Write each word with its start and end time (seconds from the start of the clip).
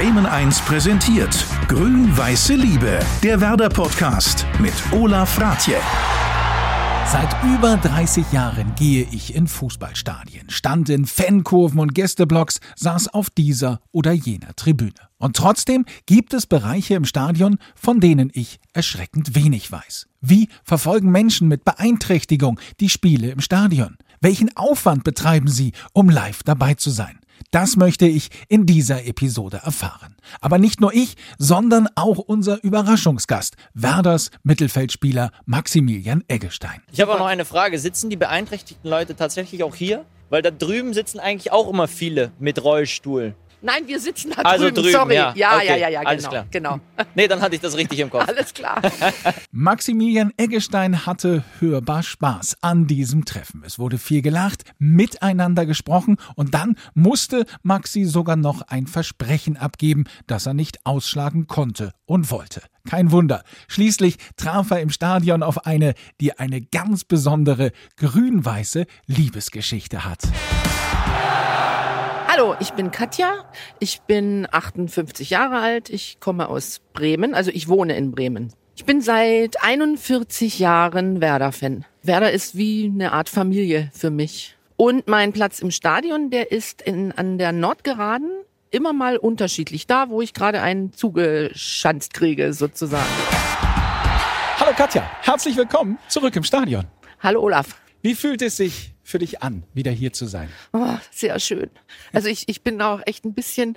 Bremen 0.00 0.24
1 0.24 0.62
präsentiert 0.62 1.44
Grün-Weiße 1.68 2.54
Liebe, 2.54 3.00
der 3.22 3.38
Werder-Podcast 3.38 4.46
mit 4.58 4.72
Olaf 4.92 5.38
Ratje. 5.38 5.76
Seit 7.04 7.36
über 7.44 7.76
30 7.76 8.32
Jahren 8.32 8.74
gehe 8.76 9.06
ich 9.12 9.34
in 9.34 9.46
Fußballstadien, 9.46 10.48
stand 10.48 10.88
in 10.88 11.04
Fankurven 11.04 11.80
und 11.80 11.94
Gästeblocks, 11.94 12.60
saß 12.76 13.08
auf 13.08 13.28
dieser 13.28 13.82
oder 13.92 14.12
jener 14.12 14.56
Tribüne. 14.56 14.94
Und 15.18 15.36
trotzdem 15.36 15.84
gibt 16.06 16.32
es 16.32 16.46
Bereiche 16.46 16.94
im 16.94 17.04
Stadion, 17.04 17.58
von 17.74 18.00
denen 18.00 18.30
ich 18.32 18.58
erschreckend 18.72 19.34
wenig 19.34 19.70
weiß. 19.70 20.06
Wie 20.22 20.48
verfolgen 20.64 21.10
Menschen 21.10 21.46
mit 21.46 21.66
Beeinträchtigung 21.66 22.58
die 22.80 22.88
Spiele 22.88 23.32
im 23.32 23.40
Stadion? 23.40 23.98
Welchen 24.22 24.56
Aufwand 24.56 25.04
betreiben 25.04 25.48
sie, 25.48 25.72
um 25.92 26.08
live 26.08 26.42
dabei 26.42 26.72
zu 26.72 26.88
sein? 26.88 27.20
Das 27.50 27.76
möchte 27.76 28.06
ich 28.06 28.30
in 28.48 28.66
dieser 28.66 29.06
Episode 29.06 29.60
erfahren. 29.64 30.16
Aber 30.40 30.58
nicht 30.58 30.80
nur 30.80 30.92
ich, 30.92 31.16
sondern 31.38 31.88
auch 31.94 32.18
unser 32.18 32.62
Überraschungsgast, 32.62 33.56
Werders 33.74 34.30
Mittelfeldspieler 34.42 35.30
Maximilian 35.46 36.24
Eggestein. 36.28 36.82
Ich 36.92 37.00
habe 37.00 37.14
auch 37.14 37.18
noch 37.18 37.26
eine 37.26 37.44
Frage. 37.44 37.78
Sitzen 37.78 38.10
die 38.10 38.16
beeinträchtigten 38.16 38.88
Leute 38.88 39.16
tatsächlich 39.16 39.62
auch 39.62 39.74
hier? 39.74 40.04
Weil 40.28 40.42
da 40.42 40.50
drüben 40.50 40.94
sitzen 40.94 41.18
eigentlich 41.18 41.50
auch 41.50 41.68
immer 41.68 41.88
viele 41.88 42.30
mit 42.38 42.62
Rollstuhl. 42.62 43.34
Nein, 43.62 43.86
wir 43.86 44.00
sitzen 44.00 44.32
da 44.34 44.42
Also 44.42 44.64
drüben. 44.66 44.74
drüben, 44.76 44.92
Sorry. 44.92 45.14
ja. 45.14 45.32
ja, 45.36 45.56
Okay, 45.56 45.66
ja, 45.68 45.76
ja, 45.76 45.88
ja, 45.88 46.00
alles 46.00 46.22
genau. 46.24 46.30
klar. 46.30 46.46
genau. 46.50 46.80
Nee, 47.14 47.28
dann 47.28 47.40
hatte 47.40 47.54
ich 47.56 47.60
das 47.60 47.76
richtig 47.76 47.98
im 47.98 48.08
Kopf. 48.10 48.26
Alles 48.28 48.54
klar. 48.54 48.80
Maximilian 49.52 50.32
Eggestein 50.36 51.06
hatte 51.06 51.44
hörbar 51.58 52.02
Spaß 52.02 52.56
an 52.60 52.86
diesem 52.86 53.24
Treffen. 53.24 53.62
Es 53.64 53.78
wurde 53.78 53.98
viel 53.98 54.22
gelacht, 54.22 54.64
miteinander 54.78 55.66
gesprochen 55.66 56.16
und 56.36 56.54
dann 56.54 56.76
musste 56.94 57.44
Maxi 57.62 58.04
sogar 58.04 58.36
noch 58.36 58.62
ein 58.62 58.86
Versprechen 58.86 59.56
abgeben, 59.56 60.04
das 60.26 60.46
er 60.46 60.54
nicht 60.54 60.78
ausschlagen 60.84 61.46
konnte 61.46 61.92
und 62.06 62.30
wollte. 62.30 62.62
Kein 62.88 63.10
Wunder. 63.12 63.42
Schließlich 63.68 64.16
traf 64.36 64.70
er 64.70 64.80
im 64.80 64.90
Stadion 64.90 65.42
auf 65.42 65.66
eine, 65.66 65.94
die 66.20 66.38
eine 66.38 66.60
ganz 66.62 67.04
besondere 67.04 67.72
grün-weiße 67.96 68.86
Liebesgeschichte 69.06 70.04
hat. 70.04 70.20
Hallo, 72.40 72.56
ich 72.58 72.72
bin 72.72 72.90
Katja. 72.90 73.44
Ich 73.80 74.00
bin 74.00 74.48
58 74.50 75.28
Jahre 75.28 75.58
alt. 75.58 75.90
Ich 75.90 76.20
komme 76.20 76.48
aus 76.48 76.80
Bremen. 76.94 77.34
Also 77.34 77.50
ich 77.50 77.68
wohne 77.68 77.94
in 77.98 78.12
Bremen. 78.12 78.54
Ich 78.74 78.86
bin 78.86 79.02
seit 79.02 79.62
41 79.62 80.58
Jahren 80.58 81.20
Werder-Fan. 81.20 81.84
Werder 82.02 82.32
ist 82.32 82.56
wie 82.56 82.86
eine 82.86 83.12
Art 83.12 83.28
Familie 83.28 83.90
für 83.92 84.08
mich. 84.08 84.56
Und 84.78 85.06
mein 85.06 85.34
Platz 85.34 85.58
im 85.58 85.70
Stadion, 85.70 86.30
der 86.30 86.50
ist 86.50 86.80
in, 86.80 87.12
an 87.12 87.36
der 87.36 87.52
Nordgeraden 87.52 88.30
immer 88.70 88.94
mal 88.94 89.18
unterschiedlich. 89.18 89.86
Da, 89.86 90.08
wo 90.08 90.22
ich 90.22 90.32
gerade 90.32 90.62
einen 90.62 90.94
zugeschanzt 90.94 92.14
kriege, 92.14 92.54
sozusagen. 92.54 93.04
Hallo 94.58 94.72
Katja, 94.74 95.02
herzlich 95.20 95.58
willkommen 95.58 95.98
zurück 96.08 96.34
im 96.36 96.44
Stadion. 96.44 96.86
Hallo 97.22 97.42
Olaf. 97.42 97.78
Wie 98.00 98.14
fühlt 98.14 98.40
es 98.40 98.56
sich 98.56 98.94
für 99.10 99.18
dich 99.18 99.42
an, 99.42 99.64
wieder 99.74 99.90
hier 99.90 100.12
zu 100.12 100.26
sein? 100.26 100.48
Oh, 100.72 100.96
sehr 101.10 101.38
schön. 101.38 101.68
Also 102.12 102.28
ich, 102.28 102.48
ich 102.48 102.62
bin 102.62 102.80
auch 102.80 103.00
echt 103.06 103.24
ein 103.24 103.34
bisschen 103.34 103.76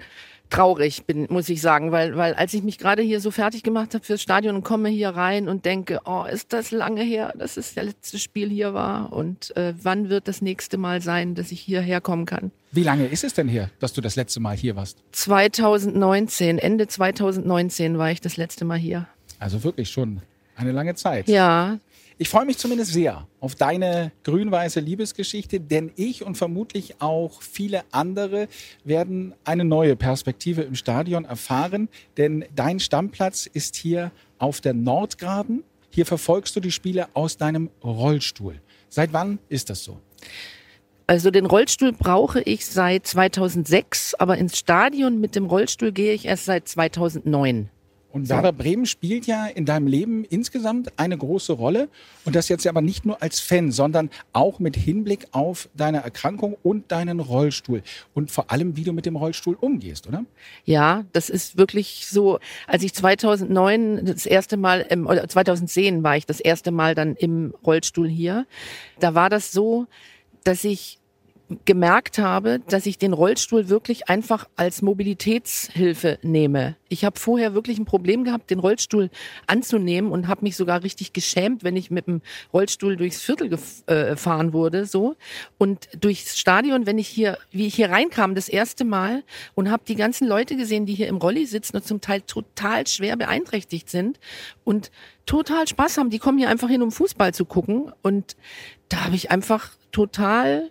traurig, 0.49 1.05
bin, 1.05 1.27
muss 1.29 1.49
ich 1.49 1.61
sagen, 1.61 1.91
weil, 1.91 2.15
weil 2.15 2.35
als 2.35 2.53
ich 2.53 2.61
mich 2.61 2.77
gerade 2.77 3.01
hier 3.01 3.19
so 3.19 3.31
fertig 3.31 3.63
gemacht 3.63 3.95
habe 3.95 4.05
fürs 4.05 4.21
Stadion 4.21 4.55
und 4.55 4.63
komme 4.63 4.89
hier 4.89 5.09
rein 5.09 5.49
und 5.49 5.65
denke, 5.65 5.99
oh, 6.05 6.25
ist 6.31 6.53
das 6.53 6.71
lange 6.71 7.01
her, 7.01 7.33
dass 7.37 7.57
es 7.57 7.73
das 7.73 7.85
letzte 7.85 8.19
Spiel 8.19 8.49
hier 8.49 8.73
war 8.73 9.11
und 9.11 9.55
äh, 9.57 9.73
wann 9.81 10.09
wird 10.09 10.27
das 10.27 10.41
nächste 10.41 10.77
Mal 10.77 11.01
sein, 11.01 11.33
dass 11.33 11.51
ich 11.51 11.59
hierher 11.59 12.01
kommen 12.01 12.25
kann? 12.25 12.51
Wie 12.71 12.83
lange 12.83 13.07
ist 13.07 13.23
es 13.23 13.33
denn 13.33 13.47
her, 13.47 13.69
dass 13.79 13.93
du 13.93 14.01
das 14.01 14.15
letzte 14.15 14.39
Mal 14.39 14.55
hier 14.55 14.75
warst? 14.75 14.99
2019, 15.11 16.59
Ende 16.59 16.87
2019 16.87 17.97
war 17.97 18.11
ich 18.11 18.21
das 18.21 18.37
letzte 18.37 18.65
Mal 18.65 18.77
hier. 18.77 19.07
Also 19.39 19.63
wirklich 19.63 19.89
schon 19.89 20.21
eine 20.55 20.71
lange 20.71 20.93
Zeit. 20.95 21.27
Ja, 21.27 21.79
Ich 22.17 22.29
freue 22.29 22.45
mich 22.45 22.57
zumindest 22.57 22.93
sehr 22.93 23.27
auf 23.39 23.55
deine 23.55 24.11
grün-weiße 24.23 24.79
Liebesgeschichte, 24.79 25.59
denn 25.59 25.91
ich 25.95 26.23
und 26.23 26.35
vermutlich 26.35 27.01
auch 27.01 27.41
viele 27.41 27.83
andere 27.91 28.47
werden 28.83 29.33
eine 29.43 29.65
neue 29.65 29.95
Perspektive 29.95 30.61
im 30.61 30.75
Stadion 30.75 31.25
erfahren, 31.25 31.89
denn 32.17 32.45
dein 32.55 32.79
Stammplatz 32.79 33.45
ist 33.45 33.75
hier 33.75 34.11
auf 34.37 34.61
der 34.61 34.73
Nordgraden. 34.73 35.63
Hier 35.89 36.05
verfolgst 36.05 36.55
du 36.55 36.59
die 36.59 36.71
Spiele 36.71 37.07
aus 37.13 37.37
deinem 37.37 37.69
Rollstuhl. 37.83 38.61
Seit 38.89 39.13
wann 39.13 39.39
ist 39.49 39.69
das 39.69 39.83
so? 39.83 39.99
also 41.07 41.31
den 41.31 41.45
Rollstuhl 41.45 41.91
brauche 41.91 42.41
ich 42.41 42.65
seit 42.65 43.05
2006, 43.05 44.15
aber 44.15 44.37
ins 44.37 44.57
Stadion 44.57 45.19
mit 45.19 45.35
dem 45.35 45.45
Rollstuhl 45.45 45.91
gehe 45.91 46.13
ich 46.13 46.25
erst 46.25 46.45
seit 46.45 46.67
2009. 46.67 47.69
Und 48.13 48.29
Werder 48.29 48.51
Bremen 48.51 48.85
spielt 48.85 49.25
ja 49.25 49.47
in 49.47 49.65
deinem 49.65 49.87
Leben 49.87 50.23
insgesamt 50.23 50.99
eine 50.99 51.17
große 51.17 51.51
Rolle. 51.51 51.89
Und 52.25 52.35
das 52.35 52.47
jetzt 52.47 52.67
aber 52.67 52.81
nicht 52.81 53.07
nur 53.07 53.23
als 53.23 53.39
Fan, 53.39 53.71
sondern 53.71 54.11
auch 54.33 54.59
mit 54.59 54.75
Hinblick 54.75 55.25
auf 55.31 55.67
deine 55.75 56.03
Erkrankung 56.03 56.55
und 56.61 56.91
deinen 56.91 57.19
Rollstuhl. 57.19 57.81
Und 58.13 58.29
vor 58.29 58.51
allem, 58.51 58.77
wie 58.77 58.83
du 58.83 58.93
mit 58.93 59.07
dem 59.07 59.15
Rollstuhl 59.15 59.57
umgehst, 59.59 60.07
oder? 60.07 60.25
Ja, 60.63 61.05
das 61.11 61.31
ist 61.31 61.57
wirklich 61.57 62.05
so. 62.07 62.37
Als 62.67 62.83
ich 62.83 62.93
2009 62.93 64.05
das 64.05 64.27
erste 64.27 64.57
Mal, 64.57 64.81
im, 64.81 65.07
oder 65.07 65.27
2010 65.27 66.03
war 66.03 66.15
ich 66.15 66.27
das 66.27 66.39
erste 66.39 66.69
Mal 66.69 66.93
dann 66.93 67.15
im 67.15 67.55
Rollstuhl 67.65 68.07
hier. 68.07 68.45
Da 68.99 69.15
war 69.15 69.31
das 69.31 69.51
so, 69.51 69.87
dass 70.43 70.63
ich 70.63 70.99
gemerkt 71.65 72.19
habe, 72.19 72.59
dass 72.67 72.85
ich 72.85 72.97
den 72.97 73.13
Rollstuhl 73.13 73.69
wirklich 73.69 74.09
einfach 74.09 74.47
als 74.55 74.81
Mobilitätshilfe 74.81 76.19
nehme. 76.21 76.75
Ich 76.89 77.05
habe 77.05 77.19
vorher 77.19 77.53
wirklich 77.53 77.79
ein 77.79 77.85
Problem 77.85 78.23
gehabt, 78.23 78.51
den 78.51 78.59
Rollstuhl 78.59 79.09
anzunehmen 79.47 80.11
und 80.11 80.27
habe 80.27 80.43
mich 80.43 80.55
sogar 80.55 80.83
richtig 80.83 81.13
geschämt, 81.13 81.63
wenn 81.63 81.75
ich 81.75 81.89
mit 81.89 82.07
dem 82.07 82.21
Rollstuhl 82.53 82.95
durchs 82.97 83.21
Viertel 83.21 83.51
äh, 83.87 84.09
gefahren 84.11 84.53
wurde, 84.53 84.85
so 84.85 85.15
und 85.57 85.87
durchs 85.99 86.37
Stadion, 86.37 86.85
wenn 86.85 86.97
ich 86.97 87.07
hier, 87.07 87.37
wie 87.51 87.67
ich 87.67 87.75
hier 87.75 87.89
reinkam, 87.89 88.35
das 88.35 88.47
erste 88.47 88.85
Mal 88.85 89.23
und 89.55 89.71
habe 89.71 89.83
die 89.87 89.95
ganzen 89.95 90.27
Leute 90.27 90.55
gesehen, 90.55 90.85
die 90.85 90.93
hier 90.93 91.07
im 91.07 91.17
Rolli 91.17 91.45
sitzen 91.45 91.77
und 91.77 91.85
zum 91.85 92.01
Teil 92.01 92.21
total 92.21 92.85
schwer 92.87 93.17
beeinträchtigt 93.17 93.89
sind 93.89 94.19
und 94.63 94.91
total 95.25 95.67
Spaß 95.67 95.97
haben. 95.97 96.09
Die 96.09 96.19
kommen 96.19 96.37
hier 96.37 96.49
einfach 96.49 96.69
hin, 96.69 96.81
um 96.81 96.91
Fußball 96.91 97.33
zu 97.33 97.45
gucken 97.45 97.91
und 98.01 98.35
da 98.89 99.05
habe 99.05 99.15
ich 99.15 99.31
einfach 99.31 99.71
total 99.91 100.69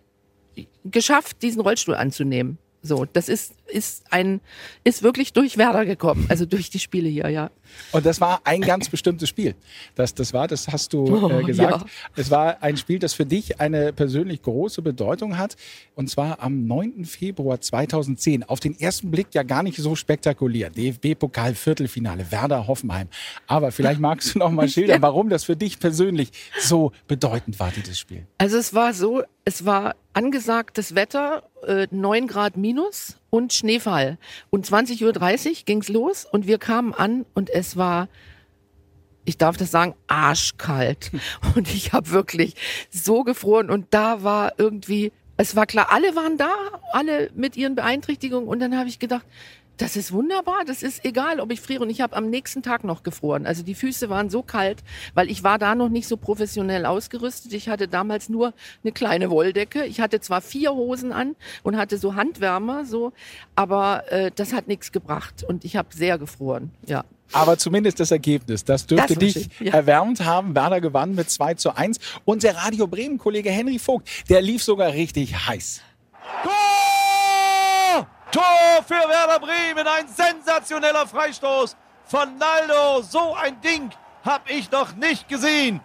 geschafft, 0.84 1.42
diesen 1.42 1.60
Rollstuhl 1.60 1.94
anzunehmen. 1.94 2.58
So, 2.82 3.04
das 3.04 3.28
ist, 3.28 3.54
ist 3.72 4.04
ein, 4.10 4.40
ist 4.84 5.02
wirklich 5.02 5.32
durch 5.32 5.56
Werder 5.58 5.84
gekommen, 5.84 6.26
also 6.28 6.46
durch 6.46 6.70
die 6.70 6.78
Spiele 6.78 7.08
hier, 7.08 7.28
ja. 7.28 7.50
Und 7.92 8.04
das 8.06 8.20
war 8.20 8.40
ein 8.44 8.60
ganz 8.60 8.88
bestimmtes 8.88 9.28
Spiel. 9.28 9.54
Das, 9.94 10.14
das 10.14 10.32
war, 10.32 10.46
das 10.46 10.68
hast 10.68 10.92
du 10.92 11.02
Oh, 11.04 11.30
äh, 11.40 11.42
gesagt. 11.44 11.80
ja. 11.82 11.86
Es 12.16 12.30
war 12.30 12.62
ein 12.62 12.76
Spiel, 12.76 12.98
das 12.98 13.14
für 13.14 13.24
dich 13.26 13.60
eine 13.60 13.92
persönlich 13.92 14.42
große 14.42 14.82
Bedeutung 14.82 15.38
hat. 15.38 15.56
Und 15.94 16.10
zwar 16.10 16.40
am 16.42 16.66
9. 16.66 17.04
Februar 17.06 17.60
2010. 17.60 18.44
Auf 18.44 18.60
den 18.60 18.78
ersten 18.78 19.10
Blick 19.10 19.28
ja 19.32 19.42
gar 19.42 19.62
nicht 19.62 19.78
so 19.78 19.94
spektakulär. 19.96 20.70
DFB-Pokal 20.70 21.54
Viertelfinale, 21.54 22.30
Werder 22.30 22.66
Hoffenheim. 22.66 23.08
Aber 23.46 23.72
vielleicht 23.72 24.00
magst 24.00 24.34
du 24.34 24.38
noch 24.40 24.50
mal 24.50 24.68
schildern, 24.70 25.00
warum 25.02 25.28
das 25.30 25.44
für 25.44 25.56
dich 25.56 25.78
persönlich 25.80 26.30
so 26.60 26.92
bedeutend 27.08 27.58
war, 27.58 27.70
dieses 27.70 27.98
Spiel. 27.98 28.26
Also 28.38 28.58
es 28.58 28.74
war 28.74 28.92
so, 28.92 29.22
es 29.44 29.64
war 29.64 29.96
angesagtes 30.12 30.94
Wetter, 30.94 31.44
äh, 31.66 31.86
9 31.90 32.26
Grad 32.26 32.56
minus 32.56 33.16
und 33.32 33.54
Schneefall. 33.54 34.18
Und 34.50 34.66
20.30 34.66 35.48
Uhr 35.48 35.54
ging's 35.64 35.88
los 35.88 36.26
und 36.30 36.46
wir 36.46 36.58
kamen 36.58 36.92
an 36.92 37.24
und 37.32 37.48
es 37.48 37.78
war, 37.78 38.08
ich 39.24 39.38
darf 39.38 39.56
das 39.56 39.70
sagen, 39.70 39.94
arschkalt. 40.06 41.10
Und 41.54 41.72
ich 41.72 41.92
habe 41.92 42.10
wirklich 42.10 42.54
so 42.90 43.22
gefroren 43.22 43.70
und 43.70 43.86
da 43.90 44.22
war 44.22 44.58
irgendwie, 44.58 45.12
es 45.36 45.56
war 45.56 45.66
klar, 45.66 45.88
alle 45.90 46.14
waren 46.14 46.36
da, 46.36 46.50
alle 46.92 47.30
mit 47.34 47.56
ihren 47.56 47.74
Beeinträchtigungen 47.74 48.48
und 48.48 48.58
dann 48.58 48.76
habe 48.76 48.88
ich 48.88 48.98
gedacht, 48.98 49.24
das 49.76 49.96
ist 49.96 50.12
wunderbar, 50.12 50.64
das 50.66 50.82
ist 50.82 51.04
egal, 51.04 51.40
ob 51.40 51.50
ich 51.50 51.60
friere. 51.60 51.82
Und 51.82 51.90
ich 51.90 52.00
habe 52.00 52.16
am 52.16 52.30
nächsten 52.30 52.62
Tag 52.62 52.84
noch 52.84 53.02
gefroren. 53.02 53.46
Also 53.46 53.62
die 53.62 53.74
Füße 53.74 54.08
waren 54.10 54.30
so 54.30 54.42
kalt, 54.42 54.82
weil 55.14 55.30
ich 55.30 55.42
war 55.42 55.58
da 55.58 55.74
noch 55.74 55.88
nicht 55.88 56.06
so 56.08 56.16
professionell 56.16 56.86
ausgerüstet. 56.86 57.52
Ich 57.52 57.68
hatte 57.68 57.88
damals 57.88 58.28
nur 58.28 58.52
eine 58.82 58.92
kleine 58.92 59.30
Wolldecke. 59.30 59.84
Ich 59.84 60.00
hatte 60.00 60.20
zwar 60.20 60.40
vier 60.40 60.72
Hosen 60.72 61.12
an 61.12 61.36
und 61.62 61.76
hatte 61.76 61.98
so 61.98 62.14
Handwärmer, 62.14 62.84
so, 62.84 63.12
aber 63.56 64.10
äh, 64.12 64.30
das 64.34 64.52
hat 64.52 64.68
nichts 64.68 64.92
gebracht. 64.92 65.44
Und 65.46 65.64
ich 65.64 65.76
habe 65.76 65.88
sehr 65.92 66.18
gefroren, 66.18 66.70
ja. 66.86 67.04
Aber 67.32 67.56
zumindest 67.56 67.98
das 67.98 68.10
Ergebnis, 68.10 68.64
das 68.64 68.86
dürfte 68.86 69.14
Das 69.14 69.18
dich 69.18 69.48
ja. 69.58 69.72
erwärmt 69.72 70.24
haben. 70.24 70.54
Werder 70.54 70.80
gewann 70.80 71.14
mit 71.14 71.30
2 71.30 71.54
zu 71.54 71.74
1. 71.74 71.98
Und 72.24 72.42
der 72.42 72.56
Radio 72.56 72.86
Bremen-Kollege 72.86 73.50
Henry 73.50 73.78
Vogt, 73.78 74.08
der 74.28 74.42
lief 74.42 74.62
sogar 74.62 74.92
richtig 74.92 75.34
heiß. 75.48 75.80
Tor! 78.32 78.82
Für 78.86 79.08
Werder 79.08 79.38
Bremen, 79.38 79.86
ein 79.86 80.08
sensationeller 80.08 81.06
Freistoß 81.06 81.76
von 82.06 82.36
Naldo. 82.38 83.02
So 83.02 83.34
ein 83.34 83.60
Ding 83.60 83.90
habe 84.24 84.50
ich 84.50 84.70
noch 84.70 84.94
nicht 84.96 85.28
gesehen. 85.28 85.80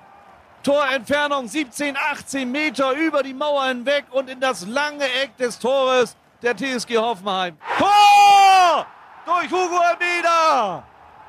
Torentfernung 0.64 1.48
17, 1.48 1.96
18 1.96 2.52
Meter 2.52 2.94
über 2.94 3.22
die 3.22 3.34
Mauer 3.34 3.66
hinweg 3.66 4.06
und 4.12 4.30
in 4.30 4.40
das 4.40 4.66
lange 4.66 5.06
Eck 5.22 5.38
des 5.38 5.60
Tores 5.60 6.16
der 6.42 6.56
TSG 6.58 6.98
Hoffenheim. 6.98 7.58
Tor! 7.78 8.88
durch 9.28 9.52
Hugo 9.52 9.78
Almeida. 9.78 10.84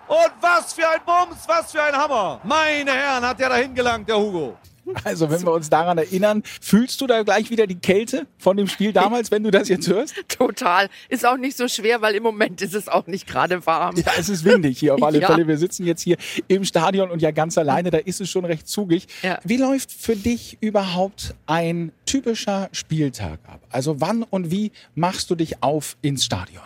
Und 0.07 0.33
was 0.41 0.73
für 0.73 0.89
ein 0.89 1.01
Bums, 1.05 1.47
was 1.47 1.73
für 1.73 1.83
ein 1.83 1.95
Hammer. 1.95 2.41
Meine 2.43 2.93
Herren, 2.93 3.27
hat 3.27 3.39
der 3.39 3.51
da 3.51 3.57
hingelangt, 3.57 4.09
der 4.09 4.17
Hugo. 4.17 4.57
Also, 5.05 5.31
wenn 5.31 5.43
wir 5.43 5.53
uns 5.53 5.71
daran 5.71 5.99
erinnern, 5.99 6.43
fühlst 6.61 7.01
du 7.01 7.07
da 7.07 7.23
gleich 7.23 7.51
wieder 7.51 7.67
die 7.67 7.79
Kälte 7.79 8.27
von 8.39 8.57
dem 8.57 8.67
Spiel 8.69 8.93
damals, 8.93 9.31
wenn 9.31 9.43
du 9.43 9.51
das 9.51 9.69
jetzt 9.69 9.89
hörst? 9.89 10.15
Total. 10.29 10.89
Ist 11.09 11.25
auch 11.27 11.37
nicht 11.37 11.57
so 11.57 11.69
schwer, 11.69 12.03
weil 12.03 12.15
im 12.15 12.23
Moment 12.23 12.61
ist 12.63 12.75
es 12.75 12.89
auch 12.89 13.07
nicht 13.07 13.27
gerade 13.27 13.65
warm. 13.67 13.97
Ja, 13.97 14.13
es 14.19 14.29
ist 14.29 14.45
windig 14.45 14.79
hier 14.79 14.95
auf 14.95 15.03
alle 15.03 15.19
Ja. 15.23 15.29
Fälle. 15.29 15.47
Wir 15.49 15.59
sitzen 15.59 15.85
jetzt 15.87 16.03
hier 16.03 16.17
im 16.49 16.65
Stadion 16.65 17.11
und 17.11 17.23
ja 17.23 17.31
ganz 17.31 17.57
alleine, 17.59 17.91
da 17.91 17.99
ist 17.99 18.21
es 18.21 18.29
schon 18.31 18.45
recht 18.45 18.69
zugig. 18.69 19.07
Ja. 19.23 19.39
Wie 19.45 19.57
läuft 19.57 19.91
für 19.93 20.17
dich 20.17 20.59
überhaupt 20.61 21.35
ein 21.47 21.93
typischer 22.07 22.69
Spieltag 22.73 23.41
ab? 23.47 23.61
Also 23.71 24.01
wann 24.01 24.23
und 24.23 24.51
wie 24.51 24.73
machst 24.95 25.31
du 25.31 25.35
dich 25.35 25.63
auf 25.63 25.97
ins 26.03 26.25
Stadion? 26.25 26.63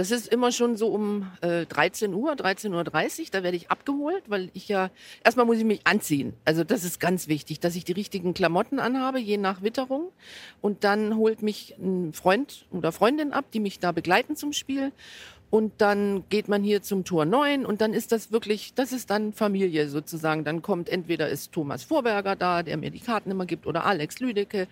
Das 0.00 0.10
ist 0.10 0.28
immer 0.28 0.50
schon 0.50 0.78
so 0.78 0.86
um 0.88 1.30
äh, 1.42 1.66
13 1.66 2.14
Uhr, 2.14 2.32
13.30 2.32 2.72
Uhr, 2.72 3.26
da 3.32 3.42
werde 3.42 3.54
ich 3.54 3.70
abgeholt, 3.70 4.22
weil 4.28 4.48
ich 4.54 4.66
ja, 4.66 4.88
erstmal 5.22 5.44
muss 5.44 5.58
ich 5.58 5.64
mich 5.64 5.86
anziehen. 5.86 6.32
Also 6.46 6.64
das 6.64 6.84
ist 6.84 7.00
ganz 7.00 7.28
wichtig, 7.28 7.60
dass 7.60 7.76
ich 7.76 7.84
die 7.84 7.92
richtigen 7.92 8.32
Klamotten 8.32 8.80
anhabe, 8.80 9.18
je 9.18 9.36
nach 9.36 9.60
Witterung. 9.60 10.10
Und 10.62 10.84
dann 10.84 11.18
holt 11.18 11.42
mich 11.42 11.74
ein 11.78 12.14
Freund 12.14 12.64
oder 12.70 12.92
Freundin 12.92 13.34
ab, 13.34 13.44
die 13.52 13.60
mich 13.60 13.78
da 13.78 13.92
begleiten 13.92 14.36
zum 14.36 14.54
Spiel. 14.54 14.90
Und 15.50 15.72
dann 15.78 16.22
geht 16.28 16.48
man 16.48 16.62
hier 16.62 16.80
zum 16.80 17.04
Tor 17.04 17.24
9 17.24 17.66
und 17.66 17.80
dann 17.80 17.92
ist 17.92 18.12
das 18.12 18.30
wirklich, 18.30 18.72
das 18.74 18.92
ist 18.92 19.10
dann 19.10 19.32
Familie 19.32 19.88
sozusagen. 19.88 20.44
Dann 20.44 20.62
kommt 20.62 20.88
entweder 20.88 21.28
ist 21.28 21.50
Thomas 21.50 21.82
Vorberger 21.82 22.36
da, 22.36 22.62
der 22.62 22.76
mir 22.76 22.90
die 22.90 23.00
Karten 23.00 23.32
immer 23.32 23.46
gibt, 23.46 23.66
oder 23.66 23.84
Alex 23.84 24.20
Lüdecke, 24.20 24.68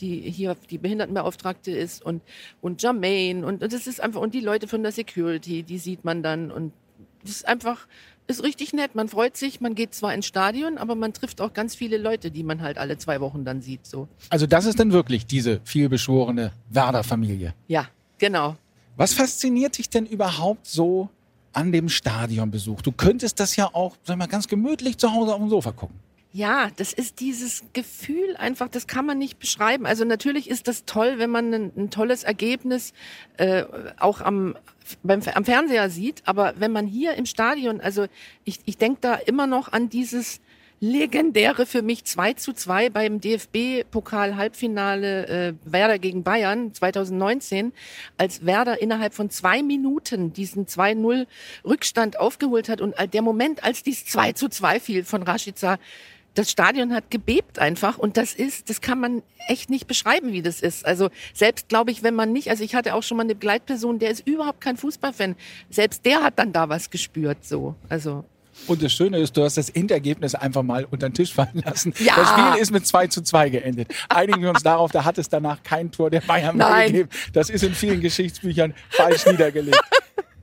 die 0.00 0.20
hier 0.20 0.56
die 0.70 0.78
Behindertenbeauftragte 0.78 1.70
ist 1.70 2.02
und, 2.02 2.22
und 2.62 2.82
Jermaine 2.82 3.46
und, 3.46 3.62
und 3.62 3.72
das 3.72 3.86
ist 3.86 4.00
einfach, 4.00 4.20
und 4.20 4.32
die 4.32 4.40
Leute 4.40 4.68
von 4.68 4.82
der 4.82 4.92
Security, 4.92 5.62
die 5.62 5.78
sieht 5.78 6.04
man 6.04 6.22
dann 6.22 6.50
und 6.50 6.72
das 7.22 7.32
ist 7.32 7.48
einfach, 7.48 7.86
ist 8.26 8.42
richtig 8.42 8.72
nett. 8.72 8.94
Man 8.94 9.08
freut 9.08 9.36
sich, 9.36 9.60
man 9.60 9.74
geht 9.74 9.94
zwar 9.94 10.14
ins 10.14 10.26
Stadion, 10.26 10.78
aber 10.78 10.94
man 10.94 11.12
trifft 11.12 11.40
auch 11.40 11.52
ganz 11.52 11.74
viele 11.74 11.98
Leute, 11.98 12.30
die 12.30 12.42
man 12.42 12.62
halt 12.62 12.78
alle 12.78 12.98
zwei 12.98 13.20
Wochen 13.20 13.44
dann 13.44 13.60
sieht, 13.60 13.86
so. 13.86 14.08
Also 14.30 14.46
das 14.46 14.64
ist 14.64 14.80
dann 14.80 14.92
wirklich 14.92 15.26
diese 15.26 15.60
vielbeschworene 15.64 16.52
Werder-Familie. 16.70 17.54
Ja, 17.68 17.88
genau. 18.18 18.56
Was 18.96 19.14
fasziniert 19.14 19.78
dich 19.78 19.88
denn 19.88 20.06
überhaupt 20.06 20.66
so 20.66 21.08
an 21.52 21.72
dem 21.72 21.88
Stadionbesuch? 21.88 22.82
Du 22.82 22.92
könntest 22.92 23.40
das 23.40 23.56
ja 23.56 23.70
auch, 23.72 23.96
sag 24.04 24.18
mal, 24.18 24.26
ganz 24.26 24.48
gemütlich 24.48 24.98
zu 24.98 25.12
Hause 25.12 25.32
auf 25.32 25.40
dem 25.40 25.48
Sofa 25.48 25.72
gucken. 25.72 25.98
Ja, 26.34 26.70
das 26.76 26.94
ist 26.94 27.20
dieses 27.20 27.62
Gefühl 27.74 28.36
einfach, 28.38 28.68
das 28.68 28.86
kann 28.86 29.04
man 29.04 29.18
nicht 29.18 29.38
beschreiben. 29.38 29.84
Also 29.84 30.04
natürlich 30.06 30.48
ist 30.48 30.66
das 30.66 30.86
toll, 30.86 31.14
wenn 31.18 31.28
man 31.28 31.52
ein, 31.52 31.72
ein 31.76 31.90
tolles 31.90 32.24
Ergebnis 32.24 32.94
äh, 33.36 33.64
auch 33.98 34.22
am, 34.22 34.56
beim, 35.02 35.20
am 35.34 35.44
Fernseher 35.44 35.90
sieht. 35.90 36.22
Aber 36.24 36.54
wenn 36.56 36.72
man 36.72 36.86
hier 36.86 37.14
im 37.16 37.26
Stadion, 37.26 37.82
also 37.82 38.06
ich, 38.44 38.60
ich 38.64 38.78
denke 38.78 38.98
da 39.02 39.14
immer 39.14 39.46
noch 39.46 39.72
an 39.72 39.90
dieses 39.90 40.40
legendäre 40.82 41.64
für 41.64 41.80
mich 41.80 42.04
2 42.04 42.32
zu 42.32 42.52
2 42.52 42.90
beim 42.90 43.20
DFB-Pokal-Halbfinale 43.20 45.28
äh, 45.28 45.54
Werder 45.64 46.00
gegen 46.00 46.24
Bayern 46.24 46.74
2019, 46.74 47.72
als 48.18 48.44
Werder 48.44 48.82
innerhalb 48.82 49.14
von 49.14 49.30
zwei 49.30 49.62
Minuten 49.62 50.32
diesen 50.32 50.66
2-0 50.66 51.28
Rückstand 51.64 52.18
aufgeholt 52.18 52.68
hat 52.68 52.80
und 52.80 52.96
der 53.14 53.22
Moment, 53.22 53.62
als 53.62 53.84
dies 53.84 54.06
2 54.06 54.32
zu 54.32 54.48
2 54.48 54.80
fiel 54.80 55.04
von 55.04 55.22
Rashica, 55.22 55.78
das 56.34 56.50
Stadion 56.50 56.92
hat 56.92 57.12
gebebt 57.12 57.60
einfach 57.60 57.98
und 57.98 58.16
das 58.16 58.34
ist, 58.34 58.68
das 58.68 58.80
kann 58.80 58.98
man 58.98 59.22
echt 59.46 59.70
nicht 59.70 59.86
beschreiben, 59.86 60.32
wie 60.32 60.42
das 60.42 60.60
ist. 60.60 60.84
Also 60.84 61.10
selbst 61.32 61.68
glaube 61.68 61.92
ich, 61.92 62.02
wenn 62.02 62.16
man 62.16 62.32
nicht, 62.32 62.50
also 62.50 62.64
ich 62.64 62.74
hatte 62.74 62.96
auch 62.96 63.04
schon 63.04 63.18
mal 63.18 63.22
eine 63.22 63.36
Begleitperson, 63.36 64.00
der 64.00 64.10
ist 64.10 64.26
überhaupt 64.26 64.60
kein 64.60 64.76
Fußballfan, 64.76 65.36
selbst 65.70 66.04
der 66.06 66.24
hat 66.24 66.40
dann 66.40 66.52
da 66.52 66.68
was 66.68 66.90
gespürt, 66.90 67.44
so. 67.44 67.76
Also 67.88 68.24
Und 68.66 68.82
das 68.82 68.92
Schöne 68.92 69.18
ist, 69.18 69.36
du 69.36 69.42
hast 69.42 69.56
das 69.56 69.70
Endergebnis 69.70 70.34
einfach 70.34 70.62
mal 70.62 70.86
unter 70.90 71.08
den 71.08 71.14
Tisch 71.14 71.32
fallen 71.32 71.62
lassen. 71.64 71.94
Ja. 71.98 72.14
Das 72.16 72.28
Spiel 72.28 72.62
ist 72.62 72.70
mit 72.70 72.86
2 72.86 73.06
zu 73.08 73.22
2 73.22 73.50
geendet. 73.50 73.88
Einigen 74.08 74.42
wir 74.42 74.50
uns 74.50 74.62
darauf, 74.62 74.92
da 74.92 75.04
hat 75.04 75.18
es 75.18 75.28
danach 75.28 75.62
kein 75.62 75.90
Tor 75.90 76.10
der 76.10 76.20
Bayern 76.20 76.56
mehr 76.56 76.86
gegeben. 76.86 77.08
Das 77.32 77.50
ist 77.50 77.64
in 77.64 77.74
vielen 77.74 78.00
Geschichtsbüchern 78.00 78.74
falsch 78.90 79.26
niedergelegt. 79.26 79.80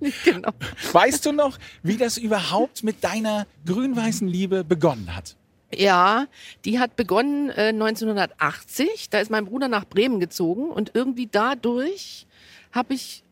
genau. 0.23 0.51
Weißt 0.91 1.25
du 1.25 1.31
noch, 1.31 1.57
wie 1.83 1.97
das 1.97 2.17
überhaupt 2.17 2.83
mit 2.83 3.03
deiner 3.03 3.47
grün-weißen 3.65 4.27
Liebe 4.27 4.63
begonnen 4.63 5.15
hat? 5.15 5.35
Ja, 5.73 6.27
die 6.65 6.79
hat 6.79 6.95
begonnen 6.95 7.49
äh, 7.49 7.69
1980. 7.69 9.09
Da 9.09 9.19
ist 9.19 9.29
mein 9.29 9.45
Bruder 9.45 9.67
nach 9.67 9.85
Bremen 9.85 10.19
gezogen 10.19 10.69
und 10.69 10.91
irgendwie 10.95 11.27
dadurch 11.27 12.25
habe 12.71 12.93
ich 12.93 13.23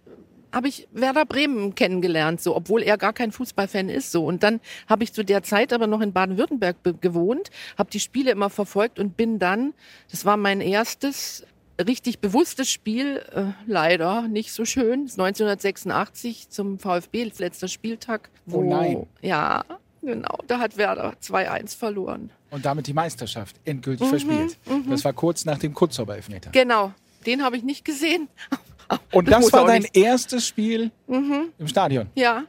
habe 0.53 0.67
ich 0.67 0.88
Werder 0.91 1.25
Bremen 1.25 1.75
kennengelernt, 1.75 2.41
so 2.41 2.55
obwohl 2.55 2.81
er 2.81 2.97
gar 2.97 3.13
kein 3.13 3.31
Fußballfan 3.31 3.89
ist, 3.89 4.11
so 4.11 4.25
und 4.25 4.44
dann 4.44 4.59
habe 4.88 5.03
ich 5.03 5.13
zu 5.13 5.23
der 5.23 5.44
Zeit 5.44 5.73
aber 5.73 5.88
noch 5.88 6.01
in 6.01 6.13
Baden-Württemberg 6.13 6.81
be- 6.83 6.94
gewohnt, 6.94 7.49
habe 7.77 7.89
die 7.89 7.99
Spiele 7.99 8.31
immer 8.31 8.49
verfolgt 8.49 8.99
und 8.99 9.17
bin 9.17 9.39
dann, 9.39 9.73
das 10.11 10.25
war 10.25 10.38
mein 10.38 10.61
erstes 10.61 11.45
richtig 11.85 12.19
bewusstes 12.19 12.71
Spiel, 12.71 13.21
äh, 13.35 13.44
leider 13.67 14.23
nicht 14.27 14.51
so 14.51 14.65
schön, 14.65 15.03
das 15.03 15.13
ist 15.13 15.19
1986 15.19 16.49
zum 16.49 16.79
VfB 16.79 17.31
letzter 17.38 17.67
Spieltag, 17.67 18.29
Oh 18.51 18.61
nein. 18.63 19.05
ja 19.21 19.63
genau, 20.01 20.39
da 20.47 20.59
hat 20.59 20.77
Werder 20.77 21.13
2-1 21.21 21.77
verloren. 21.77 22.31
Und 22.49 22.65
damit 22.65 22.88
die 22.88 22.94
Meisterschaft 22.94 23.57
endgültig 23.65 24.05
Mhm, 24.07 24.09
verspielt. 24.09 24.57
Das 24.89 25.03
war 25.03 25.11
kurz 25.13 25.44
nach 25.45 25.59
dem 25.59 25.73
Kurzzauber-Elfmeter. 25.73 26.51
Genau, 26.51 26.94
den 27.25 27.44
habe 27.44 27.57
ich 27.57 27.63
nicht 27.63 27.83
gesehen. 27.83 28.29
Und 29.11 29.29
das 29.29 29.41
muss 29.41 29.53
war 29.53 29.65
dein 29.65 29.81
nicht- 29.83 29.95
Mhm. 29.95 30.03
erstes 30.03 30.47
Spiel 30.47 30.91
im 31.07 31.67
Stadion. 31.67 32.07
Ja. 32.15 32.43